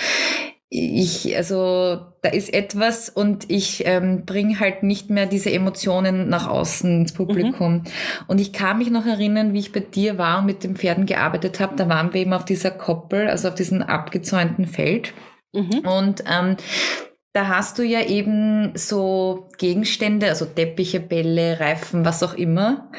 [0.72, 6.46] ich, also da ist etwas und ich ähm, bringe halt nicht mehr diese Emotionen nach
[6.46, 7.72] außen ins Publikum.
[7.72, 7.85] Mhm.
[8.28, 11.06] Und ich kann mich noch erinnern, wie ich bei dir war und mit den Pferden
[11.06, 11.74] gearbeitet habe.
[11.74, 15.12] Da waren wir eben auf dieser Koppel, also auf diesem abgezäunten Feld.
[15.52, 15.80] Mhm.
[15.80, 16.56] Und ähm,
[17.33, 22.92] da hast du ja eben so Gegenstände, also Teppiche, Bälle, Reifen, was auch immer.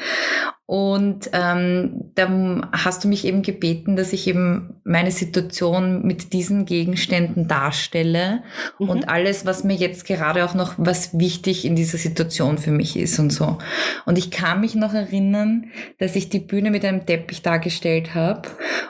[0.66, 2.28] Und ähm, da
[2.72, 8.42] hast du mich eben gebeten, dass ich eben meine Situation mit diesen Gegenständen darstelle
[8.78, 8.88] mhm.
[8.88, 12.96] und alles, was mir jetzt gerade auch noch, was wichtig in dieser Situation für mich
[12.96, 13.58] ist und so.
[14.06, 15.66] Und ich kann mich noch erinnern,
[15.98, 18.48] dass ich die Bühne mit einem Teppich dargestellt habe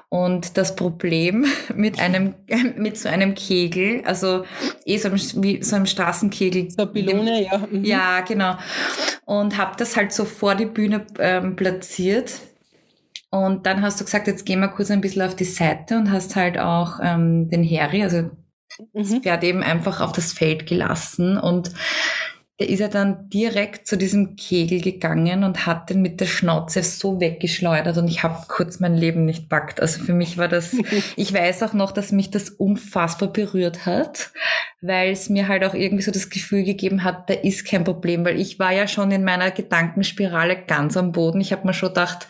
[0.08, 2.34] und das Problem mit einem,
[2.76, 4.44] mit so einem Kegel, also
[4.84, 6.70] eh so einem, wie so einem Straßenkegel.
[6.70, 7.58] So Pylone, ja.
[7.58, 7.84] Mhm.
[7.84, 8.56] Ja, genau.
[9.24, 11.71] Und habe das halt so vor die Bühne ähm, platziert.
[13.30, 16.10] Und dann hast du gesagt, jetzt gehen wir kurz ein bisschen auf die Seite und
[16.10, 18.30] hast halt auch ähm, den Harry, also
[18.92, 19.22] das mhm.
[19.22, 21.70] Pferd eben einfach auf das Feld gelassen und
[22.60, 26.82] der ist ja dann direkt zu diesem Kegel gegangen und hat den mit der Schnauze
[26.82, 29.80] so weggeschleudert und ich habe kurz mein Leben nicht packt.
[29.80, 30.76] Also für mich war das,
[31.16, 34.30] ich weiß auch noch, dass mich das unfassbar berührt hat,
[34.82, 38.24] weil es mir halt auch irgendwie so das Gefühl gegeben hat, da ist kein Problem,
[38.24, 41.40] weil ich war ja schon in meiner Gedankenspirale ganz am Boden.
[41.40, 42.28] Ich habe mir schon gedacht,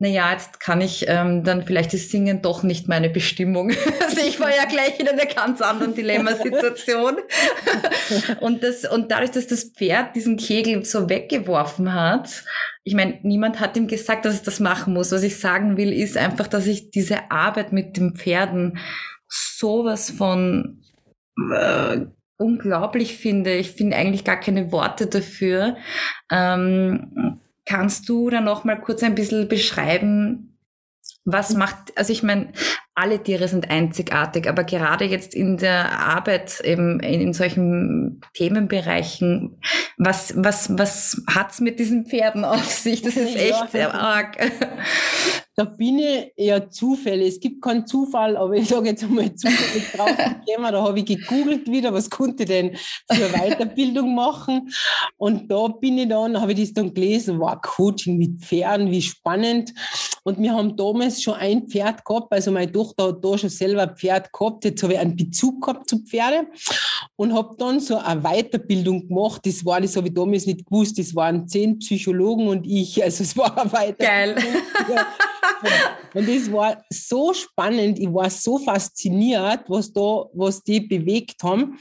[0.00, 3.70] na ja, jetzt kann ich ähm, dann vielleicht das Singen doch nicht meine Bestimmung.
[4.02, 7.18] also ich war ja gleich in einer ganz anderen Dilemmasituation.
[8.40, 12.44] und das, und dadurch, dass das Pferd diesen Kegel so weggeworfen hat,
[12.82, 15.12] ich meine, niemand hat ihm gesagt, dass es das machen muss.
[15.12, 18.78] Was ich sagen will, ist einfach, dass ich diese Arbeit mit den Pferden
[19.28, 20.82] sowas von
[21.52, 22.00] äh,
[22.36, 23.54] unglaublich finde.
[23.54, 25.76] Ich finde eigentlich gar keine Worte dafür.
[26.30, 30.58] Ähm, Kannst du da noch mal kurz ein bisschen beschreiben,
[31.24, 32.52] was macht, also ich meine,
[32.96, 39.58] alle Tiere sind einzigartig, aber gerade jetzt in der Arbeit eben in, in solchen Themenbereichen,
[39.96, 43.02] was, was, was hat's mit diesen Pferden auf sich?
[43.02, 44.38] Das ist echt ja, arg.
[45.56, 47.26] Da bin ich eher Zufälle.
[47.26, 50.10] Es gibt keinen Zufall, aber ich sage jetzt einmal zufällig drauf
[50.46, 52.76] Da habe ich gegoogelt wieder, was konnte ich denn
[53.12, 54.68] für Weiterbildung machen.
[55.16, 58.90] Und da bin ich dann, habe ich das dann gelesen, war wow, Coaching mit Pferden,
[58.90, 59.72] wie spannend.
[60.24, 63.82] Und wir haben damals schon ein Pferd gehabt, also meine Tochter hat da schon selber
[63.82, 64.64] ein Pferd gehabt.
[64.64, 66.46] Jetzt habe ich einen Bezug gehabt zu Pferde
[67.16, 69.42] und habe dann so eine Weiterbildung gemacht.
[69.44, 73.02] Das war, das habe ich damals nicht gewusst, das waren zehn Psychologen und ich.
[73.02, 74.44] Also es war eine Weiterbildung.
[74.44, 75.06] Geil.
[76.14, 81.78] Und das war so spannend, ich war so fasziniert, was da, was die bewegt haben.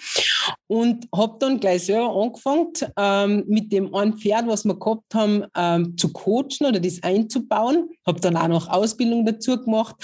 [0.68, 5.46] Und habe dann gleich selber angefangen, ähm, mit dem einen Pferd, was wir gehabt haben,
[5.56, 7.90] ähm, zu coachen oder das einzubauen.
[8.08, 9.96] Habe dann auch noch Ausbildung dazu gemacht.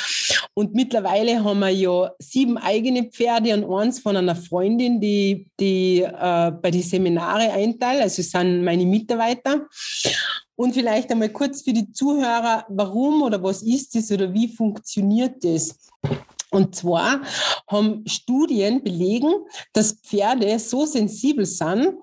[0.54, 6.02] Und mittlerweile haben wir ja sieben eigene Pferde und eins von einer Freundin, die, die
[6.02, 8.02] äh, bei den Seminare einteilt.
[8.02, 9.68] Also sind meine Mitarbeiter.
[10.60, 15.42] Und vielleicht einmal kurz für die Zuhörer, warum oder was ist das oder wie funktioniert
[15.42, 15.90] das?
[16.52, 17.22] Und zwar
[17.68, 19.32] haben Studien belegen,
[19.74, 21.96] dass Pferde so sensibel sind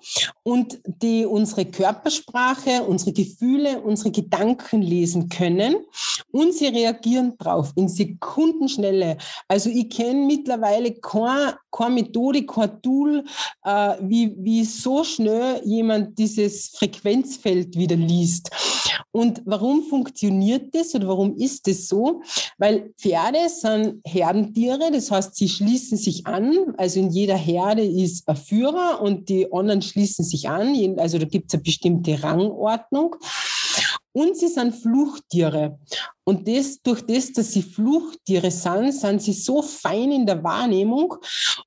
[0.43, 5.75] und die unsere Körpersprache, unsere Gefühle, unsere Gedanken lesen können
[6.31, 9.17] und sie reagieren drauf in Sekundenschnelle.
[9.47, 13.23] Also ich kenne mittlerweile keine, keine Methode, kein Tool,
[13.63, 18.49] äh, wie, wie so schnell jemand dieses Frequenzfeld wieder liest.
[19.17, 22.21] Und warum funktioniert das oder warum ist das so?
[22.59, 26.75] Weil Pferde sind Herdentiere, das heißt, sie schließen sich an.
[26.77, 30.99] Also in jeder Herde ist ein Führer und die anderen schließen sich an.
[30.99, 33.15] Also da gibt es eine bestimmte Rangordnung.
[34.11, 35.79] Und sie sind Fluchttiere.
[36.23, 41.15] Und das, durch das, dass sie Fluchttiere sind, sind sie so fein in der Wahrnehmung.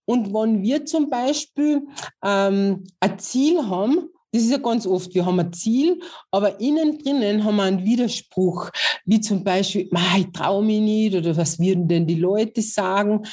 [0.05, 1.83] Und wenn wir zum Beispiel
[2.25, 6.99] ähm, ein Ziel haben, das ist ja ganz oft, wir haben ein Ziel, aber innen
[6.99, 8.71] drinnen haben wir einen Widerspruch,
[9.05, 13.27] wie zum Beispiel, ich traue mich nicht oder was würden denn die Leute sagen?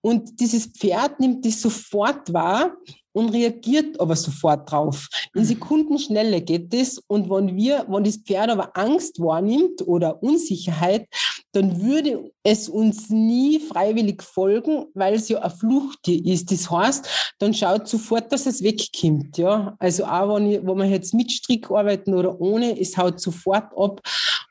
[0.00, 2.76] Und dieses Pferd nimmt das sofort wahr
[3.12, 5.08] und reagiert aber sofort drauf.
[5.34, 5.46] In mhm.
[5.46, 11.06] Sekundenschnelle geht das und wenn wir, wenn das Pferd aber Angst wahrnimmt oder Unsicherheit,
[11.54, 16.50] dann würde es uns nie freiwillig folgen, weil es ja ein Fluchttier ist.
[16.50, 19.38] Das heißt, dann schaut sofort, dass es wegkommt.
[19.38, 19.74] Ja?
[19.78, 23.72] Also auch wenn, ich, wenn wir jetzt mit Strick arbeiten oder ohne, es haut sofort
[23.76, 24.00] ab.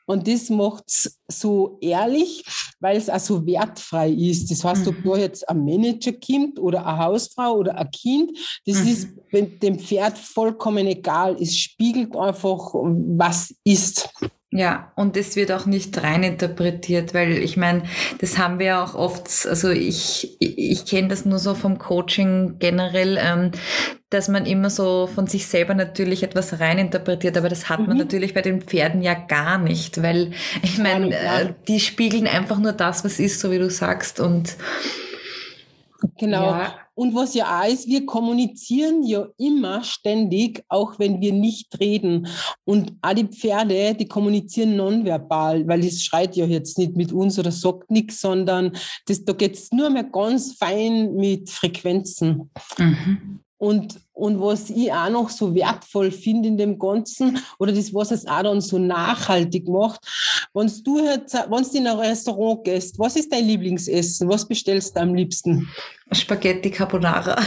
[0.06, 2.44] Und das macht es so ehrlich,
[2.80, 4.50] weil es auch so wertfrei ist.
[4.50, 5.10] Das heißt, ob mhm.
[5.10, 8.88] da jetzt ein Manager kommt oder eine Hausfrau oder ein Kind, das mhm.
[8.88, 9.08] ist
[9.62, 11.36] dem Pferd vollkommen egal.
[11.40, 14.10] Es spiegelt einfach, was ist.
[14.56, 17.82] Ja, und es wird auch nicht rein interpretiert, weil ich meine,
[18.20, 22.60] das haben wir auch oft, also ich, ich, ich kenne das nur so vom Coaching
[22.60, 23.50] generell, ähm,
[24.10, 27.86] dass man immer so von sich selber natürlich etwas rein interpretiert, aber das hat mhm.
[27.88, 30.30] man natürlich bei den Pferden ja gar nicht, weil
[30.62, 34.56] ich meine, äh, die spiegeln einfach nur das, was ist, so wie du sagst und
[36.18, 36.50] Genau.
[36.50, 36.74] Ja.
[36.94, 42.28] Und was ja auch ist, wir kommunizieren ja immer ständig, auch wenn wir nicht reden.
[42.64, 47.38] Und auch die Pferde, die kommunizieren nonverbal, weil es schreit ja jetzt nicht mit uns
[47.38, 48.72] oder sagt nichts, sondern
[49.06, 52.50] das, da geht es nur mehr ganz fein mit Frequenzen.
[52.78, 53.40] Mhm.
[53.58, 58.12] Und, und was ich auch noch so wertvoll finde in dem Ganzen, oder das, was
[58.12, 60.00] es auch dann so nachhaltig macht,
[60.54, 64.28] wenn du jetzt, wenn du in ein Restaurant gehst, was ist dein Lieblingsessen?
[64.28, 65.68] Was bestellst du am liebsten?
[66.12, 67.36] Spaghetti Carbonara.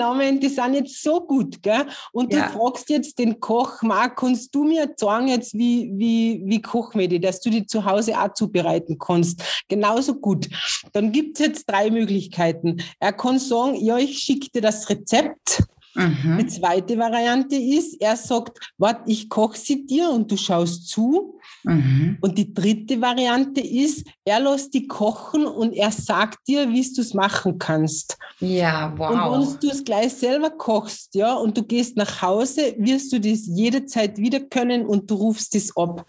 [0.00, 1.86] Namen, die sind jetzt so gut, gell?
[2.12, 2.48] Und ja.
[2.48, 7.00] du fragst jetzt den Koch, Marc, kannst du mir sagen jetzt, wie, wie, wie kochen
[7.00, 9.42] wir die, dass du die zu Hause auch zubereiten kannst?
[9.80, 10.46] Genauso gut.
[10.92, 12.82] Dann gibt es jetzt drei Möglichkeiten.
[12.98, 15.62] Er kann sagen, ja, ich schicke dir das Rezept
[15.94, 16.38] Mhm.
[16.38, 21.38] Die zweite Variante ist, er sagt, warte, ich koche sie dir und du schaust zu.
[21.64, 22.18] Mhm.
[22.20, 27.00] Und die dritte Variante ist, er lässt die kochen und er sagt dir, wie du
[27.00, 28.16] es machen kannst.
[28.38, 29.10] Ja, wow.
[29.10, 33.20] Und wenn du es gleich selber kochst, ja, und du gehst nach Hause, wirst du
[33.20, 36.06] das jederzeit wieder können und du rufst es ab.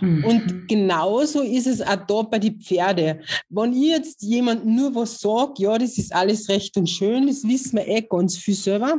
[0.00, 0.24] Mhm.
[0.24, 3.20] Und genauso ist es auch da bei den Pferde.
[3.48, 7.42] Wenn ich jetzt jemand nur was sage, ja, das ist alles recht und schön, das
[7.44, 8.98] wissen wir eh ganz viel selber.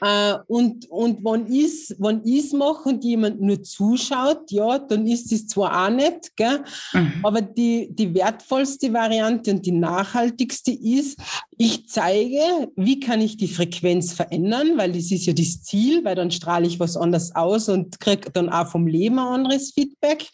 [0.00, 5.32] Äh, und, und wenn ich wenn es mache und jemand nur zuschaut, ja, dann ist
[5.32, 6.64] es zwar auch nicht, gell?
[6.92, 7.12] Mhm.
[7.22, 11.18] aber die, die wertvollste Variante und die nachhaltigste ist,
[11.56, 16.14] ich zeige, wie kann ich die Frequenz verändern, weil das ist ja das Ziel, weil
[16.14, 20.26] dann strahle ich was anderes aus und kriege dann auch vom Leben ein anderes Feedback.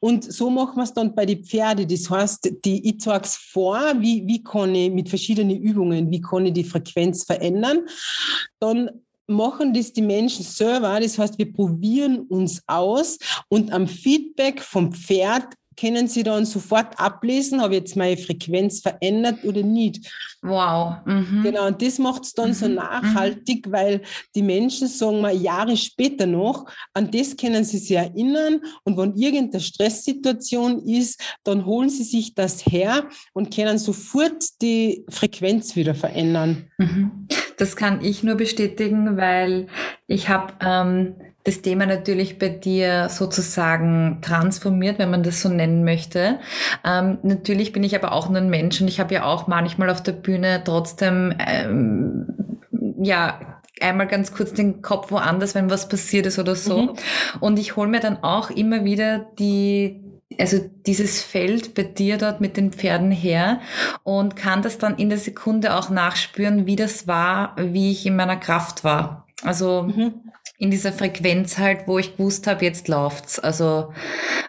[0.00, 1.88] Und so machen wir es dann bei den Pferden.
[1.88, 6.20] Das heißt, die, ich zeige es vor, wie, wie kann ich mit verschiedenen Übungen, wie
[6.20, 7.80] kann ich die Frequenz verändern.
[8.60, 8.90] Dann
[9.26, 11.00] machen das die Menschen selber.
[11.00, 13.18] Das heißt, wir probieren uns aus
[13.48, 18.80] und am Feedback vom Pferd können Sie dann sofort ablesen, habe ich jetzt meine Frequenz
[18.80, 20.12] verändert oder nicht.
[20.42, 20.96] Wow.
[21.06, 21.42] Mhm.
[21.42, 22.54] Genau, und das macht es dann mhm.
[22.54, 23.72] so nachhaltig, mhm.
[23.72, 24.02] weil
[24.34, 29.16] die Menschen sagen mal Jahre später noch, an das können sie sich erinnern und wenn
[29.16, 35.94] irgendeine Stresssituation ist, dann holen sie sich das her und können sofort die Frequenz wieder
[35.94, 36.68] verändern.
[36.76, 37.26] Mhm.
[37.60, 39.66] Das kann ich nur bestätigen, weil
[40.06, 45.84] ich habe ähm, das Thema natürlich bei dir sozusagen transformiert, wenn man das so nennen
[45.84, 46.38] möchte.
[46.84, 49.90] Ähm, natürlich bin ich aber auch nur ein Mensch und ich habe ja auch manchmal
[49.90, 52.26] auf der Bühne trotzdem, ähm,
[53.02, 53.38] ja,
[53.80, 56.82] einmal ganz kurz den Kopf woanders, wenn was passiert ist oder so.
[56.82, 56.90] Mhm.
[57.40, 60.00] Und ich hole mir dann auch immer wieder die,
[60.38, 63.60] also dieses Feld bei dir dort mit den Pferden her
[64.04, 68.16] und kann das dann in der Sekunde auch nachspüren, wie das war, wie ich in
[68.16, 69.26] meiner Kraft war.
[69.42, 70.14] Also mhm
[70.60, 73.38] in dieser Frequenz halt, wo ich gewusst habe, jetzt läuft's.
[73.38, 73.94] Also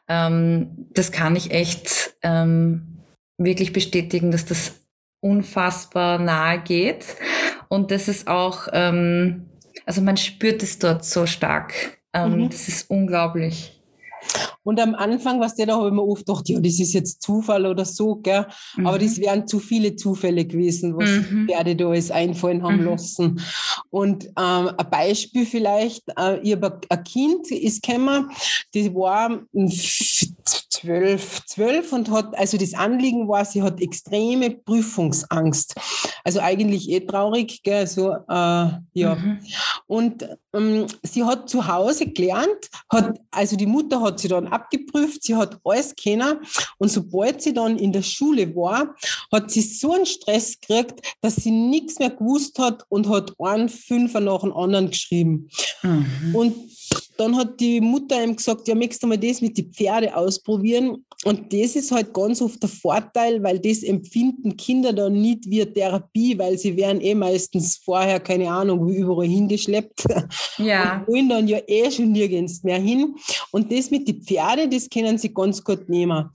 [0.10, 3.00] ähm, das kann ich echt ähm,
[3.38, 4.82] wirklich bestätigen, dass das
[5.22, 7.06] unfassbar nahe geht
[7.70, 9.50] und das ist auch, ähm,
[9.86, 11.74] also man spürt es dort so stark.
[12.14, 12.50] Ähm, mhm.
[12.50, 13.81] Das ist unglaublich.
[14.64, 17.22] Und am Anfang, was der da habe ich mir oft gedacht, ja, das ist jetzt
[17.22, 18.46] Zufall oder so, gell?
[18.76, 18.88] Mhm.
[18.88, 21.48] Aber das wären zu viele Zufälle gewesen, was mhm.
[21.48, 22.86] Pferde da alles einfallen haben mhm.
[22.86, 23.42] lassen.
[23.90, 28.30] Und ähm, ein Beispiel vielleicht, äh, ich habe ein Kind, ist gekommen,
[28.74, 29.42] die war
[30.70, 35.76] zwölf, zwölf und hat, also das Anliegen war, sie hat extreme Prüfungsangst.
[36.24, 39.16] Also eigentlich eh traurig, gell, so, äh, ja.
[39.16, 39.40] Mhm.
[39.92, 45.22] Und ähm, sie hat zu Hause gelernt, hat, also die Mutter hat sie dann abgeprüft,
[45.22, 46.38] sie hat alles kennen
[46.78, 48.96] und sobald sie dann in der Schule war,
[49.34, 53.68] hat sie so einen Stress gekriegt, dass sie nichts mehr gewusst hat und hat einen
[53.68, 55.50] Fünfer nach dem anderen geschrieben.
[55.84, 56.36] Mhm.
[56.36, 56.56] Und
[57.18, 61.06] dann hat die Mutter ihm gesagt, ja, möchtest du mal das mit den Pferde ausprobieren?
[61.24, 65.64] Und das ist halt ganz oft der Vorteil, weil das empfinden Kinder dann nicht wie
[65.66, 70.04] Therapie, weil sie werden eh meistens vorher, keine Ahnung, wie überall hingeschleppt.
[70.58, 71.04] Ja.
[71.08, 73.16] Und wollen dann ja eh schon nirgends mehr hin.
[73.52, 76.30] Und das mit den Pferde, das können sie ganz gut nehmen.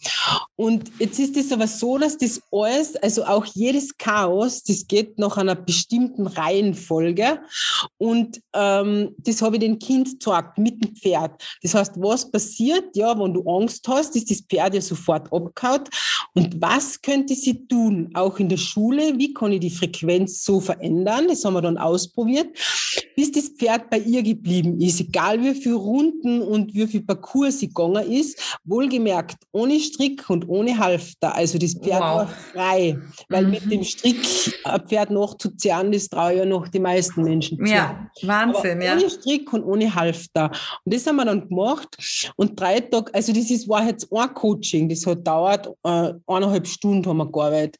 [0.56, 5.18] Und jetzt ist es aber so, dass das alles, also auch jedes Chaos, das geht
[5.18, 7.40] nach einer bestimmten Reihenfolge.
[7.98, 11.42] Und ähm, das habe ich dem Kind gesagt, mit dem Pferd.
[11.62, 15.88] Das heißt, was passiert, ja, wenn du Angst hast, ist das Pferd ja sofort abgehaut.
[16.34, 19.16] Und was könnte sie tun, auch in der Schule?
[19.16, 21.28] Wie kann ich die Frequenz so verändern?
[21.28, 22.48] Das haben wir dann ausprobiert,
[23.14, 27.60] bis das Pferd bei ihr geblieben ist, egal wie viele Runden und wie viel Parcours
[27.60, 28.58] sie gegangen ist.
[28.64, 31.34] Wohlgemerkt, ohne Strick und ohne Halfter.
[31.34, 32.16] Also das Pferd wow.
[32.16, 32.98] war frei,
[33.28, 33.50] weil mhm.
[33.50, 34.26] mit dem Strick
[34.64, 37.72] ein Pferd noch zu zerren, das traue ja noch die meisten Menschen zu.
[37.72, 38.92] Ja, Wahnsinn, Aber ja.
[38.96, 40.50] Ohne Strick und ohne Halfter.
[40.84, 42.32] Und das haben wir dann gemacht.
[42.36, 46.66] Und drei Tage, also das ist, war jetzt ein Coaching, das hat dauert, äh, eineinhalb
[46.66, 47.78] Stunden haben wir gearbeitet.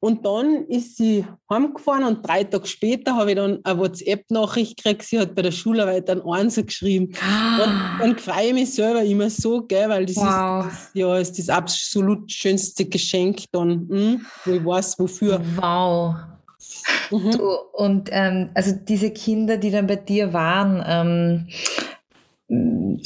[0.00, 5.02] Und dann ist sie heimgefahren und drei Tage später habe ich dann eine WhatsApp-Nachricht gekriegt,
[5.04, 7.12] sie hat bei der Schularbeit einen Einser geschrieben.
[7.20, 7.54] Ah.
[7.64, 10.66] Und dann freue ich mich selber immer so, gell, weil das wow.
[10.66, 15.40] ist, ja, ist das absolut schönste Geschenk dann, hm, wo ich weiß, wofür.
[15.56, 16.16] Wow.
[17.10, 17.30] Mhm.
[17.32, 21.48] Du, und ähm, also diese Kinder, die dann bei dir waren, ähm,
[22.52, 23.02] うん、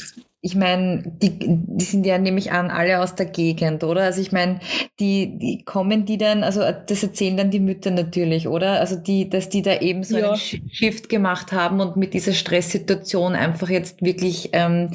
[0.47, 4.03] ich meine, die, die sind ja nämlich an alle aus der Gegend, oder?
[4.03, 4.61] Also ich meine,
[4.97, 8.79] die, die kommen die dann, also das erzählen dann die Mütter natürlich, oder?
[8.79, 10.31] Also die, dass die da eben so ja.
[10.31, 14.91] einen Shift gemacht haben und mit dieser Stresssituation einfach jetzt wirklich ähm,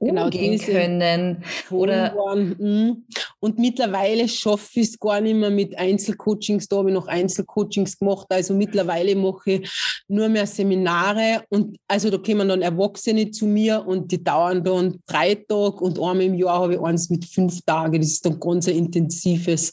[0.00, 1.44] genau, umgehen können.
[1.70, 3.04] Oder mhm.
[3.40, 7.98] und mittlerweile schaffe ich es gar nicht mehr mit Einzelcoachings, da habe ich noch Einzelcoachings
[7.98, 8.28] gemacht.
[8.30, 13.84] Also mittlerweile mache ich nur mehr Seminare und also da kommen dann Erwachsene zu mir
[13.86, 17.60] und die dauern dann drei Tage und einmal im Jahr habe ich eins mit fünf
[17.62, 18.00] Tagen.
[18.00, 19.72] Das ist dann ganz ein intensives.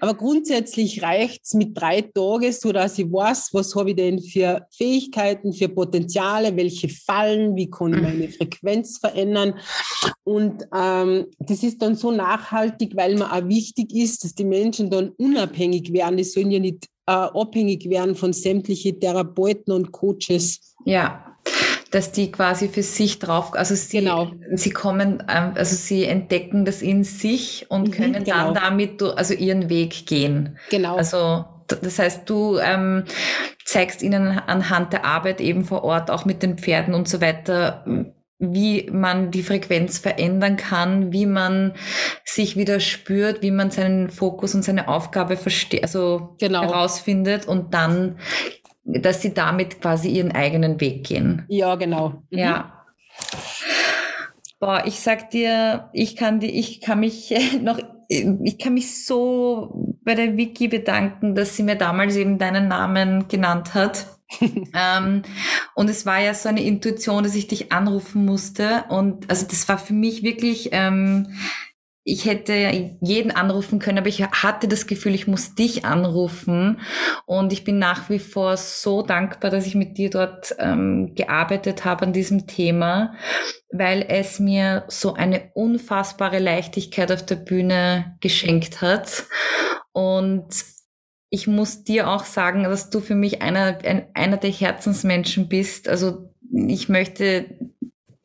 [0.00, 4.66] Aber grundsätzlich reicht es mit drei Tagen, sodass ich weiß, was habe ich denn für
[4.70, 8.02] Fähigkeiten, für Potenziale, welche fallen, wie kann ich mhm.
[8.02, 9.54] meine Frequenz verändern.
[10.24, 14.90] Und ähm, das ist dann so nachhaltig, weil mir auch wichtig ist, dass die Menschen
[14.90, 16.16] dann unabhängig werden.
[16.16, 20.74] Die sollen ja nicht äh, abhängig werden von sämtlichen Therapeuten und Coaches.
[20.84, 21.33] Ja,
[21.94, 24.32] dass die quasi für sich drauf, also sie, genau.
[24.52, 28.52] sie kommen, ähm, also sie entdecken das in sich und mhm, können genau.
[28.52, 30.58] dann damit also ihren Weg gehen.
[30.70, 30.96] Genau.
[30.96, 33.04] Also das heißt, du ähm,
[33.64, 37.84] zeigst ihnen anhand der Arbeit eben vor Ort, auch mit den Pferden und so weiter,
[38.38, 41.74] wie man die Frequenz verändern kann, wie man
[42.24, 46.62] sich wieder spürt, wie man seinen Fokus und seine Aufgabe versteht, also genau.
[46.62, 48.18] herausfindet und dann
[48.84, 51.44] dass sie damit quasi ihren eigenen Weg gehen.
[51.48, 52.22] Ja, genau.
[52.30, 52.38] Mhm.
[52.38, 52.84] Ja.
[54.60, 57.78] Boah, ich sag dir, ich kann die, ich kann mich noch,
[58.08, 63.28] ich kann mich so bei der Wiki bedanken, dass sie mir damals eben deinen Namen
[63.28, 64.06] genannt hat.
[64.40, 65.22] ähm,
[65.74, 68.84] und es war ja so eine Intuition, dass ich dich anrufen musste.
[68.88, 71.34] Und also das war für mich wirklich ähm,
[72.06, 76.80] ich hätte jeden anrufen können, aber ich hatte das Gefühl, ich muss dich anrufen.
[77.24, 81.86] Und ich bin nach wie vor so dankbar, dass ich mit dir dort ähm, gearbeitet
[81.86, 83.14] habe an diesem Thema,
[83.72, 89.24] weil es mir so eine unfassbare Leichtigkeit auf der Bühne geschenkt hat.
[89.92, 90.48] Und
[91.30, 95.88] ich muss dir auch sagen, dass du für mich einer, ein, einer der Herzensmenschen bist.
[95.88, 97.46] Also ich möchte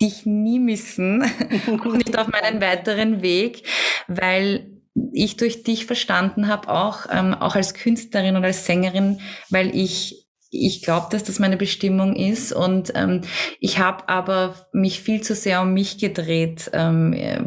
[0.01, 1.23] dich nie missen,
[1.67, 3.63] auch nicht auf meinen weiteren Weg,
[4.07, 4.71] weil
[5.13, 9.19] ich durch dich verstanden habe, auch, ähm, auch als Künstlerin und als Sängerin,
[9.49, 13.21] weil ich ich glaube, dass das meine Bestimmung ist und ähm,
[13.59, 17.43] ich habe aber mich viel zu sehr um mich gedreht ähm, äh,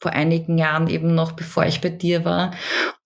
[0.00, 2.50] vor einigen Jahren eben noch, bevor ich bei dir war.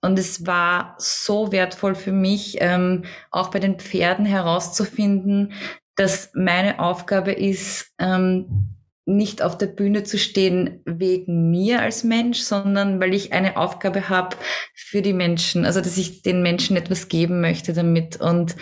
[0.01, 5.53] Und es war so wertvoll für mich, ähm, auch bei den Pferden herauszufinden,
[5.97, 8.76] dass meine Aufgabe ist, ähm,
[9.07, 14.09] nicht auf der Bühne zu stehen wegen mir als Mensch, sondern weil ich eine Aufgabe
[14.09, 14.37] habe
[14.75, 18.21] für die Menschen, also dass ich den Menschen etwas geben möchte damit.
[18.21, 18.57] Und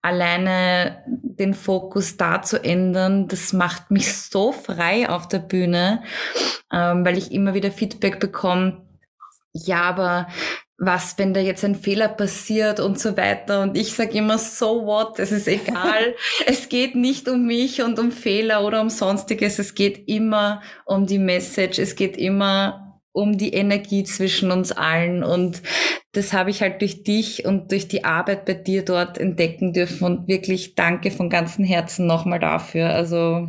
[0.00, 6.04] alleine den Fokus da zu ändern, das macht mich so frei auf der Bühne,
[6.72, 8.82] ähm, weil ich immer wieder Feedback bekomme,
[9.52, 10.28] ja, aber
[10.78, 13.62] was, wenn da jetzt ein Fehler passiert und so weiter.
[13.62, 16.14] Und ich sage immer, so what, es ist egal.
[16.46, 19.58] es geht nicht um mich und um Fehler oder um sonstiges.
[19.58, 21.78] Es geht immer um die Message.
[21.78, 25.22] Es geht immer um die Energie zwischen uns allen.
[25.22, 25.62] Und
[26.12, 30.04] das habe ich halt durch dich und durch die Arbeit bei dir dort entdecken dürfen.
[30.04, 32.90] Und wirklich danke von ganzem Herzen nochmal dafür.
[32.90, 33.48] Also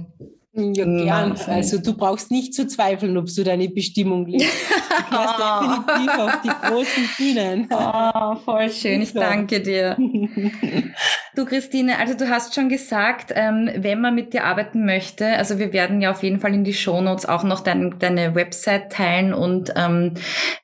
[0.54, 1.38] ja, gern.
[1.48, 4.48] Also du brauchst nicht zu zweifeln, ob du deine Bestimmung lebst.
[4.94, 7.68] Du gehst definitiv auf die großen Bühnen.
[7.72, 9.98] Oh, voll schön, ich danke dir.
[11.36, 15.58] Du Christine, also du hast schon gesagt, ähm, wenn man mit dir arbeiten möchte, also
[15.58, 19.34] wir werden ja auf jeden Fall in die Shownotes auch noch dein, deine Website teilen
[19.34, 20.14] und ähm,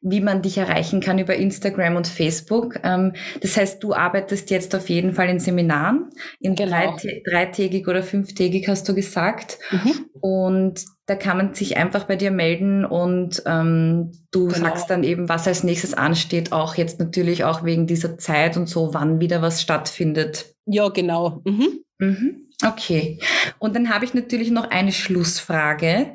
[0.01, 2.79] wie man dich erreichen kann über Instagram und Facebook.
[2.83, 6.95] Ähm, das heißt, du arbeitest jetzt auf jeden Fall in Seminaren, in genau.
[7.25, 9.57] dreitägig oder fünftägig hast du gesagt.
[9.71, 10.05] Mhm.
[10.21, 14.59] Und da kann man sich einfach bei dir melden und ähm, du genau.
[14.59, 18.69] sagst dann eben, was als nächstes ansteht, auch jetzt natürlich auch wegen dieser Zeit und
[18.69, 20.53] so, wann wieder was stattfindet.
[20.65, 21.41] Ja, genau.
[21.45, 21.79] Mhm.
[21.97, 22.49] Mhm.
[22.63, 23.19] Okay.
[23.57, 26.13] Und dann habe ich natürlich noch eine Schlussfrage,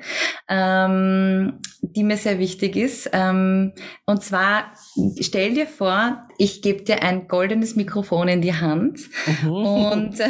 [0.49, 3.11] ähm, die mir sehr wichtig ist.
[3.13, 3.73] Ähm,
[4.07, 4.75] und zwar,
[5.19, 9.01] stell dir vor, ich gebe dir ein goldenes Mikrofon in die Hand.
[9.43, 9.51] Mhm.
[9.51, 10.27] Und äh,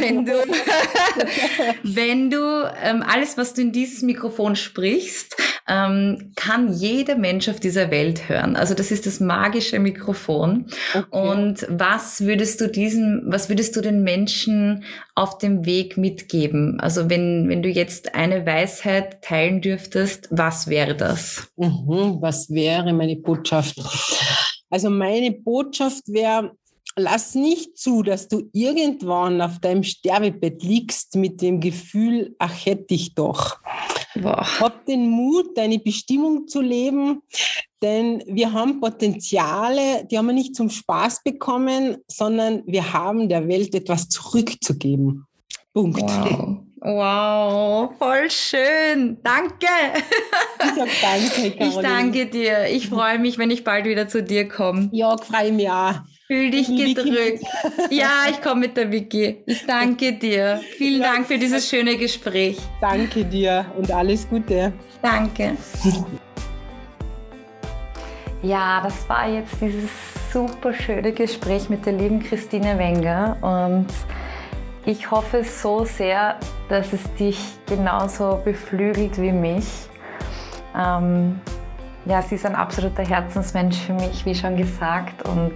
[0.00, 0.32] wenn du,
[1.82, 5.36] wenn du ähm, alles, was du in dieses Mikrofon sprichst,
[5.68, 8.56] ähm, kann jeder Mensch auf dieser Welt hören.
[8.56, 10.66] Also das ist das magische Mikrofon.
[10.94, 11.30] Okay.
[11.30, 14.84] Und was würdest du diesen, was würdest du den Menschen
[15.14, 16.80] auf dem Weg mitgeben?
[16.80, 21.48] Also wenn, wenn du jetzt eine Weisheit teilen dürftest, was wäre das?
[21.56, 23.76] Mhm, was wäre meine Botschaft?
[24.72, 26.56] Also meine Botschaft wäre,
[26.96, 32.94] lass nicht zu, dass du irgendwann auf deinem Sterbebett liegst mit dem Gefühl, ach hätte
[32.94, 33.58] ich doch.
[34.14, 34.46] Boah.
[34.60, 37.20] Hab den Mut, deine Bestimmung zu leben,
[37.82, 43.48] denn wir haben Potenziale, die haben wir nicht zum Spaß bekommen, sondern wir haben der
[43.48, 45.26] Welt etwas zurückzugeben.
[45.74, 46.00] Punkt.
[46.00, 46.60] Wow.
[46.84, 49.16] Wow, voll schön.
[49.22, 49.66] Danke.
[50.64, 51.68] Ich sag danke, Caroline.
[51.68, 52.66] Ich danke dir.
[52.66, 54.88] Ich freue mich, wenn ich bald wieder zu dir komme.
[54.90, 55.94] Ja, freue mich auch.
[56.26, 57.44] Fühl dich gedrückt.
[57.90, 59.44] Ja, ich komme mit der Vicky.
[59.46, 60.60] Ich danke dir.
[60.76, 61.12] Vielen ja.
[61.12, 62.58] Dank für dieses schöne Gespräch.
[62.80, 64.72] Danke dir und alles Gute.
[65.00, 65.56] Danke.
[68.44, 69.88] Ja, das war jetzt dieses
[70.32, 73.86] super schöne Gespräch mit der lieben Christine Wenger und
[74.84, 76.36] ich hoffe so sehr,
[76.68, 79.88] dass es dich genauso beflügelt wie mich.
[80.76, 81.40] Ähm,
[82.04, 85.28] ja, sie ist ein absoluter Herzensmensch für mich, wie schon gesagt.
[85.28, 85.54] Und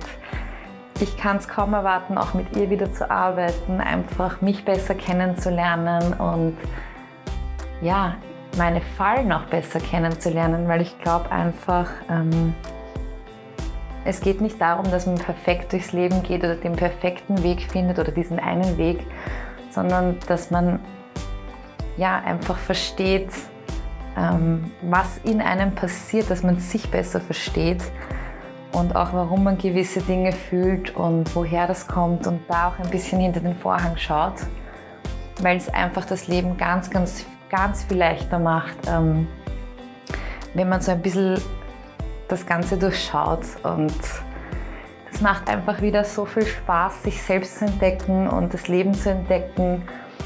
[1.00, 6.14] ich kann es kaum erwarten, auch mit ihr wieder zu arbeiten, einfach mich besser kennenzulernen
[6.14, 6.56] und
[7.82, 8.14] ja,
[8.56, 12.54] meine Fallen auch besser kennenzulernen, weil ich glaube einfach, ähm,
[14.06, 17.98] es geht nicht darum, dass man perfekt durchs Leben geht oder den perfekten Weg findet
[17.98, 19.04] oder diesen einen Weg,
[19.70, 20.78] sondern dass man
[21.96, 23.30] ja einfach versteht,
[24.16, 27.82] ähm, was in einem passiert, dass man sich besser versteht
[28.72, 32.90] und auch warum man gewisse Dinge fühlt und woher das kommt und da auch ein
[32.90, 34.34] bisschen hinter den Vorhang schaut,
[35.40, 39.26] weil es einfach das Leben ganz, ganz, ganz viel leichter macht, ähm,
[40.54, 41.38] wenn man so ein bisschen
[42.28, 43.94] das Ganze durchschaut und
[45.12, 49.10] es macht einfach wieder so viel Spaß, sich selbst zu entdecken und das Leben zu
[49.10, 49.82] entdecken,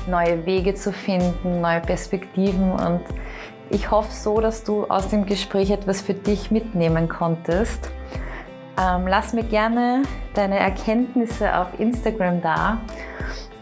[0.08, 3.02] neue Wege zu finden, neue Perspektiven und
[3.70, 7.90] ich hoffe so, dass du aus dem Gespräch etwas für dich mitnehmen konntest.
[8.76, 10.02] Ähm, lass mir gerne
[10.34, 12.78] deine Erkenntnisse auf Instagram da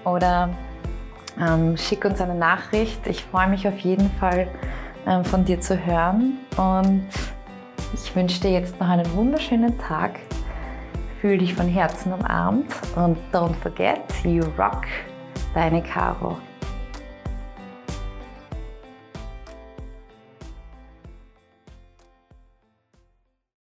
[0.04, 0.48] oder
[1.38, 3.06] ähm, schick uns eine Nachricht.
[3.06, 4.48] Ich freue mich auf jeden Fall
[5.06, 7.06] ähm, von dir zu hören und
[7.94, 10.18] ich wünsche dir jetzt noch einen wunderschönen Tag.
[11.20, 14.84] Fühl dich von Herzen umarmt und don't forget, you rock,
[15.54, 16.36] deine Caro.